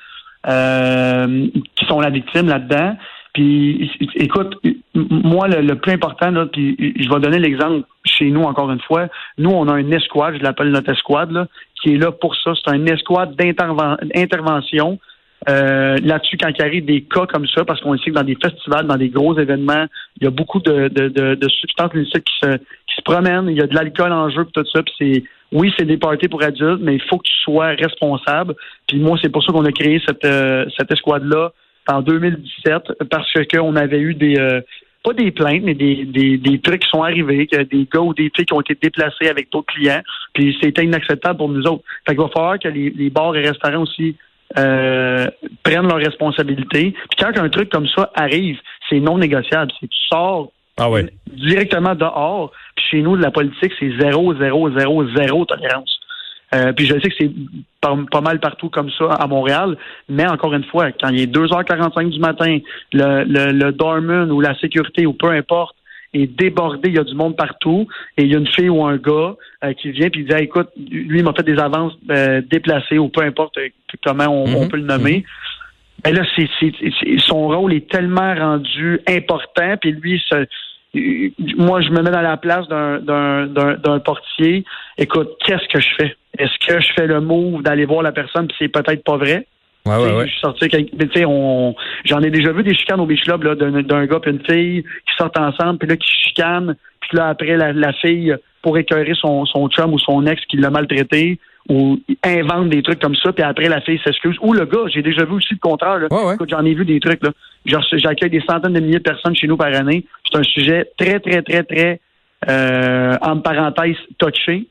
euh, 0.47 1.47
qui 1.75 1.85
sont 1.85 2.01
la 2.01 2.09
victime 2.09 2.47
là-dedans. 2.47 2.97
Puis 3.33 3.89
écoute, 4.15 4.57
moi, 4.93 5.47
le, 5.47 5.75
plus 5.75 5.93
important, 5.93 6.31
là, 6.31 6.47
puis 6.47 6.75
je 6.99 7.09
vais 7.09 7.19
donner 7.21 7.39
l'exemple 7.39 7.85
chez 8.03 8.29
nous 8.29 8.43
encore 8.43 8.69
une 8.71 8.81
fois. 8.81 9.07
Nous, 9.37 9.49
on 9.49 9.69
a 9.69 9.79
une 9.79 9.93
escouade, 9.93 10.35
je 10.37 10.43
l'appelle 10.43 10.69
notre 10.71 10.91
escouade, 10.91 11.31
là, 11.31 11.47
qui 11.81 11.93
est 11.93 11.97
là 11.97 12.11
pour 12.11 12.35
ça. 12.35 12.51
C'est 12.55 12.69
un 12.69 12.85
escouade 12.87 13.35
d'intervention 13.37 14.99
euh, 15.49 15.97
là-dessus, 16.03 16.37
quand 16.37 16.51
il 16.57 16.61
arrive 16.61 16.85
des 16.85 17.01
cas 17.01 17.25
comme 17.25 17.47
ça, 17.47 17.65
parce 17.65 17.81
qu'on 17.81 17.97
sait 17.97 18.11
que 18.11 18.15
dans 18.15 18.23
des 18.23 18.37
festivals, 18.41 18.85
dans 18.85 18.97
des 18.97 19.09
gros 19.09 19.37
événements, 19.39 19.85
il 20.19 20.25
y 20.25 20.27
a 20.27 20.29
beaucoup 20.29 20.59
de, 20.59 20.87
de, 20.87 21.07
de, 21.09 21.35
de 21.35 21.49
substances 21.49 21.91
illicites 21.95 22.23
qui 22.23 22.33
se, 22.43 22.57
qui 22.57 22.95
se 22.95 23.01
promènent, 23.03 23.49
il 23.49 23.57
y 23.57 23.61
a 23.61 23.67
de 23.67 23.73
l'alcool 23.73 24.11
en 24.11 24.29
jeu, 24.29 24.45
tout 24.53 24.63
ça, 24.71 24.83
puis 24.83 24.93
c'est 24.99 25.23
oui, 25.51 25.73
c'est 25.77 25.85
des 25.85 25.97
parties 25.97 26.29
pour 26.29 26.41
adultes, 26.43 26.79
mais 26.81 26.95
il 26.95 27.01
faut 27.01 27.17
que 27.17 27.27
tu 27.27 27.33
sois 27.43 27.69
responsable. 27.69 28.55
Puis 28.87 28.99
moi, 28.99 29.17
c'est 29.21 29.29
pour 29.29 29.43
ça 29.43 29.51
qu'on 29.51 29.65
a 29.65 29.71
créé 29.71 30.01
cette, 30.07 30.23
euh, 30.23 30.65
cette 30.77 30.91
escouade-là 30.91 31.51
en 31.89 32.01
2017, 32.01 33.03
parce 33.09 33.27
qu'on 33.51 33.75
avait 33.75 33.99
eu 33.99 34.13
des 34.13 34.37
euh, 34.37 34.61
pas 35.03 35.13
des 35.13 35.31
plaintes, 35.31 35.63
mais 35.63 35.73
des, 35.73 36.05
des, 36.05 36.37
des 36.37 36.59
trucs 36.59 36.83
qui 36.83 36.89
sont 36.89 37.03
arrivés, 37.03 37.47
que 37.47 37.63
des 37.63 37.87
gars 37.91 38.01
ou 38.01 38.13
des 38.13 38.31
filles 38.35 38.45
qui 38.45 38.53
ont 38.53 38.61
été 38.61 38.77
déplacés 38.79 39.27
avec 39.27 39.51
d'autres 39.51 39.73
clients, 39.73 40.01
puis 40.33 40.55
c'était 40.61 40.85
inacceptable 40.85 41.37
pour 41.37 41.49
nous 41.49 41.63
autres. 41.63 41.83
Fait 42.07 42.13
qu'il 42.13 42.21
va 42.21 42.29
falloir 42.29 42.59
que 42.59 42.67
les, 42.67 42.91
les 42.91 43.09
bars 43.09 43.35
et 43.35 43.41
restaurants 43.41 43.81
aussi 43.81 44.15
euh, 44.57 45.27
prennent 45.63 45.87
leurs 45.87 45.97
responsabilités. 45.97 46.91
Puis 46.91 47.19
quand 47.19 47.37
un 47.37 47.49
truc 47.49 47.69
comme 47.69 47.87
ça 47.87 48.11
arrive, 48.15 48.57
c'est 48.89 48.99
non 48.99 49.17
négociable. 49.17 49.71
C'est 49.79 49.87
tu 49.87 49.99
sors 50.09 50.51
ah 50.77 50.89
directement 51.27 51.95
dehors. 51.95 52.51
Puis 52.75 52.85
chez 52.91 53.01
nous, 53.01 53.15
la 53.15 53.31
politique, 53.31 53.73
c'est 53.79 53.97
zéro, 53.99 54.35
zéro, 54.35 54.71
zéro, 54.77 55.07
zéro 55.15 55.45
tolérance. 55.45 55.99
Euh, 56.53 56.73
puis 56.73 56.85
je 56.85 56.93
sais 56.99 57.09
que 57.09 57.15
c'est 57.17 57.31
pas, 57.79 58.21
mal 58.21 58.39
partout 58.39 58.69
comme 58.69 58.89
ça 58.91 59.05
à 59.05 59.25
Montréal, 59.25 59.77
mais 60.09 60.27
encore 60.27 60.53
une 60.53 60.65
fois, 60.65 60.91
quand 60.91 61.07
il 61.07 61.21
est 61.21 61.33
2h45 61.33 62.09
du 62.09 62.19
matin, 62.19 62.57
le, 62.91 63.23
le, 63.23 63.53
le 63.53 63.71
dorman 63.71 64.29
ou 64.31 64.41
la 64.41 64.57
sécurité 64.59 65.05
ou 65.05 65.13
peu 65.13 65.29
importe 65.29 65.75
est 66.13 66.27
débordé, 66.27 66.89
il 66.89 66.95
y 66.95 66.99
a 66.99 67.03
du 67.03 67.15
monde 67.15 67.35
partout, 67.35 67.87
et 68.17 68.23
il 68.23 68.31
y 68.31 68.35
a 68.35 68.39
une 68.39 68.47
fille 68.47 68.69
ou 68.69 68.83
un 68.83 68.97
gars 68.97 69.35
euh, 69.63 69.73
qui 69.73 69.91
vient 69.91 70.09
puis 70.09 70.25
dit 70.25 70.33
écoute, 70.37 70.69
lui 70.77 71.19
il 71.19 71.23
m'a 71.23 71.33
fait 71.33 71.43
des 71.43 71.59
avances 71.59 71.93
euh, 72.09 72.41
déplacées 72.49 72.97
ou 72.97 73.09
peu 73.09 73.21
importe 73.21 73.57
comment 74.03 74.27
on, 74.27 74.47
mhm. 74.47 74.69
peut 74.69 74.77
le 74.77 74.83
nommer. 74.83 75.17
Mhm. 75.17 75.23
Ben 76.03 76.15
là, 76.15 76.23
c'est, 76.35 76.49
son 77.19 77.47
rôle 77.47 77.73
est 77.73 77.87
tellement 77.89 78.33
rendu 78.33 78.99
important, 79.07 79.75
puis 79.79 79.91
lui, 79.91 80.19
se, 80.27 80.47
moi, 80.93 81.81
je 81.81 81.89
me 81.89 82.01
mets 82.01 82.11
dans 82.11 82.21
la 82.21 82.37
place 82.37 82.67
d'un 82.67 83.99
portier. 83.99 84.65
Écoute, 84.97 85.29
qu'est-ce 85.45 85.67
que 85.67 85.79
je 85.79 85.89
fais? 85.97 86.15
Est-ce 86.37 86.67
que 86.67 86.79
je 86.81 86.93
fais 86.93 87.07
le 87.07 87.21
move 87.21 87.61
d'aller 87.61 87.85
voir 87.85 88.01
la 88.01 88.11
personne 88.11 88.47
puis 88.47 88.55
c'est 88.59 88.67
peut-être 88.67 89.03
pas 89.03 89.17
vrai? 89.17 89.47
Ouais, 89.85 89.95
ouais, 89.97 90.13
ouais. 90.13 90.27
Je 90.27 90.31
suis 90.31 90.41
sorti 90.41 90.67
tu 90.69 91.25
on, 91.25 91.75
j'en 92.05 92.21
ai 92.21 92.29
déjà 92.29 92.51
vu 92.51 92.63
des 92.63 92.75
chicanes 92.75 92.99
au 92.99 93.05
beach 93.05 93.23
club, 93.23 93.43
là, 93.43 93.55
d'un, 93.55 94.05
gars 94.05 94.19
et 94.25 94.29
une 94.29 94.45
fille 94.45 94.83
qui 94.83 95.15
sortent 95.17 95.39
ensemble, 95.39 95.79
puis 95.79 95.87
là, 95.87 95.95
qui 95.95 96.07
chicanent, 96.27 96.75
puis 96.99 97.17
là, 97.17 97.29
après, 97.29 97.57
la, 97.57 97.93
fille, 97.93 98.35
pour 98.61 98.77
écœurer 98.77 99.13
son, 99.15 99.45
son 99.45 99.67
chum 99.69 99.93
ou 99.93 99.99
son 99.99 100.25
ex 100.27 100.39
qui 100.45 100.57
l'a 100.57 100.69
maltraité, 100.69 101.39
ou 101.69 101.99
invente 102.23 102.69
des 102.69 102.81
trucs 102.81 102.99
comme 102.99 103.15
ça, 103.15 103.31
puis 103.31 103.43
après 103.43 103.69
la 103.69 103.81
fille 103.81 103.99
s'excuse. 104.03 104.35
Ou 104.41 104.53
le 104.53 104.65
gars, 104.65 104.85
j'ai 104.87 105.01
déjà 105.01 105.25
vu 105.25 105.33
aussi 105.33 105.53
le 105.53 105.59
contraire. 105.59 105.99
Là. 105.99 106.07
j'en 106.49 106.65
ai 106.65 106.73
vu 106.73 106.85
des 106.85 106.99
trucs. 106.99 107.23
Là. 107.23 107.31
J'accueille 107.65 108.29
des 108.29 108.43
centaines 108.47 108.73
de 108.73 108.79
milliers 108.79 108.97
de 108.97 109.03
personnes 109.03 109.35
chez 109.35 109.47
nous 109.47 109.57
par 109.57 109.73
année. 109.73 110.05
C'est 110.29 110.39
un 110.39 110.43
sujet 110.43 110.85
très, 110.97 111.19
très, 111.19 111.41
très, 111.41 111.63
très, 111.63 111.99
euh, 112.49 113.15
en 113.21 113.37
parenthèse, 113.37 113.97
touché. 114.17 114.67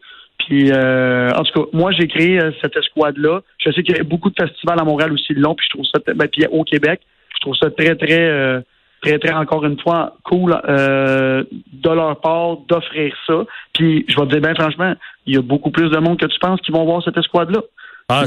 Puis, 0.47 0.71
euh, 0.73 1.31
en 1.31 1.43
tout 1.43 1.61
cas, 1.61 1.69
moi, 1.73 1.93
j'ai 1.93 2.09
créé 2.09 2.41
euh, 2.41 2.51
cette 2.63 2.77
escouade-là. 2.77 3.41
Je 3.59 3.71
sais 3.73 3.83
qu'il 3.83 3.97
y 3.97 4.01
a 4.01 4.05
beaucoup 4.05 4.31
de 4.31 4.37
festivals 4.41 4.81
à 4.81 4.85
Montréal 4.85 5.13
aussi 5.13 5.35
long, 5.35 5.55
puis 5.55 5.67
je 5.67 5.77
trouve 5.77 5.87
ça, 5.87 6.01
ben, 6.15 6.29
puis 6.29 6.47
au 6.51 6.65
Québec, 6.65 7.01
je 7.35 7.41
trouve 7.41 7.55
ça 7.57 7.71
très, 7.71 7.95
très, 7.95 8.29
euh, 8.29 8.61
très, 9.03 9.19
très, 9.19 9.33
encore 9.33 9.65
une 9.65 9.79
fois, 9.79 10.17
cool 10.25 10.59
euh, 10.69 11.45
de 11.73 11.91
leur 11.91 12.21
part 12.21 12.59
d'offrir 12.69 13.15
ça. 13.27 13.45
Puis, 13.75 14.05
je 14.09 14.17
vais 14.17 14.27
te 14.27 14.31
dire 14.31 14.41
bien 14.41 14.55
franchement, 14.55 14.95
il 15.27 15.35
y 15.35 15.39
a 15.39 15.43
beaucoup 15.43 15.71
plus 15.71 15.91
de 15.91 15.99
monde 15.99 16.19
que 16.19 16.27
tu 16.27 16.39
penses 16.39 16.61
qui 16.63 16.73
vont 16.73 16.85
voir 16.85 17.03
cette 17.05 17.17
escouade-là. 17.17 17.61
Ah, 18.11 18.25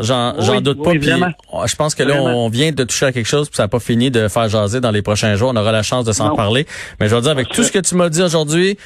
j'en 0.00 0.60
doute 0.60 0.82
pas. 0.82 0.92
je 0.92 1.76
pense 1.76 1.94
que 1.94 2.02
là, 2.02 2.20
on 2.22 2.48
vient 2.48 2.72
de 2.72 2.84
toucher 2.84 3.06
à 3.06 3.12
quelque 3.12 3.26
chose, 3.26 3.48
puis 3.48 3.56
ça 3.56 3.64
n'a 3.64 3.68
pas 3.68 3.80
fini 3.80 4.10
de 4.10 4.28
faire 4.28 4.48
jaser 4.48 4.80
dans 4.80 4.90
les 4.90 5.02
prochains 5.02 5.34
jours. 5.36 5.50
On 5.54 5.56
aura 5.56 5.72
la 5.72 5.82
chance 5.82 6.04
de 6.04 6.12
s'en 6.12 6.34
parler. 6.34 6.66
Mais 7.00 7.08
je 7.08 7.14
veux 7.14 7.20
dire, 7.20 7.30
avec 7.30 7.48
tout 7.48 7.62
ce 7.62 7.72
que 7.72 7.78
tu 7.78 7.94
m'as 7.94 8.08
dit 8.08 8.22
aujourd'hui, 8.22 8.78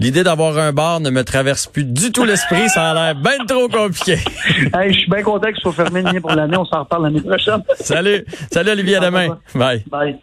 l'idée 0.00 0.24
d'avoir 0.24 0.58
un 0.58 0.72
bar 0.72 1.00
ne 1.00 1.10
me 1.10 1.24
traverse 1.24 1.66
plus 1.66 1.84
du 1.84 2.12
tout 2.12 2.24
l'esprit. 2.24 2.68
Ça 2.68 2.90
a 2.90 2.94
l'air 2.94 3.14
bien 3.14 3.44
trop 3.46 3.68
compliqué. 3.68 4.16
je 4.88 4.92
suis 4.92 5.10
bien 5.10 5.22
content 5.22 5.48
que 5.48 5.56
ce 5.56 5.62
soit 5.62 5.72
fermé 5.72 6.20
pour 6.20 6.32
l'année. 6.32 6.56
On 6.56 6.64
s'en 6.64 6.80
reparle 6.80 7.04
l'année 7.04 7.20
prochaine. 7.20 7.62
Salut. 7.80 8.24
Salut, 8.50 8.70
Olivier. 8.70 8.96
À 8.96 9.00
demain. 9.00 9.38
Bye. 9.54 9.84
Bye. 9.90 10.18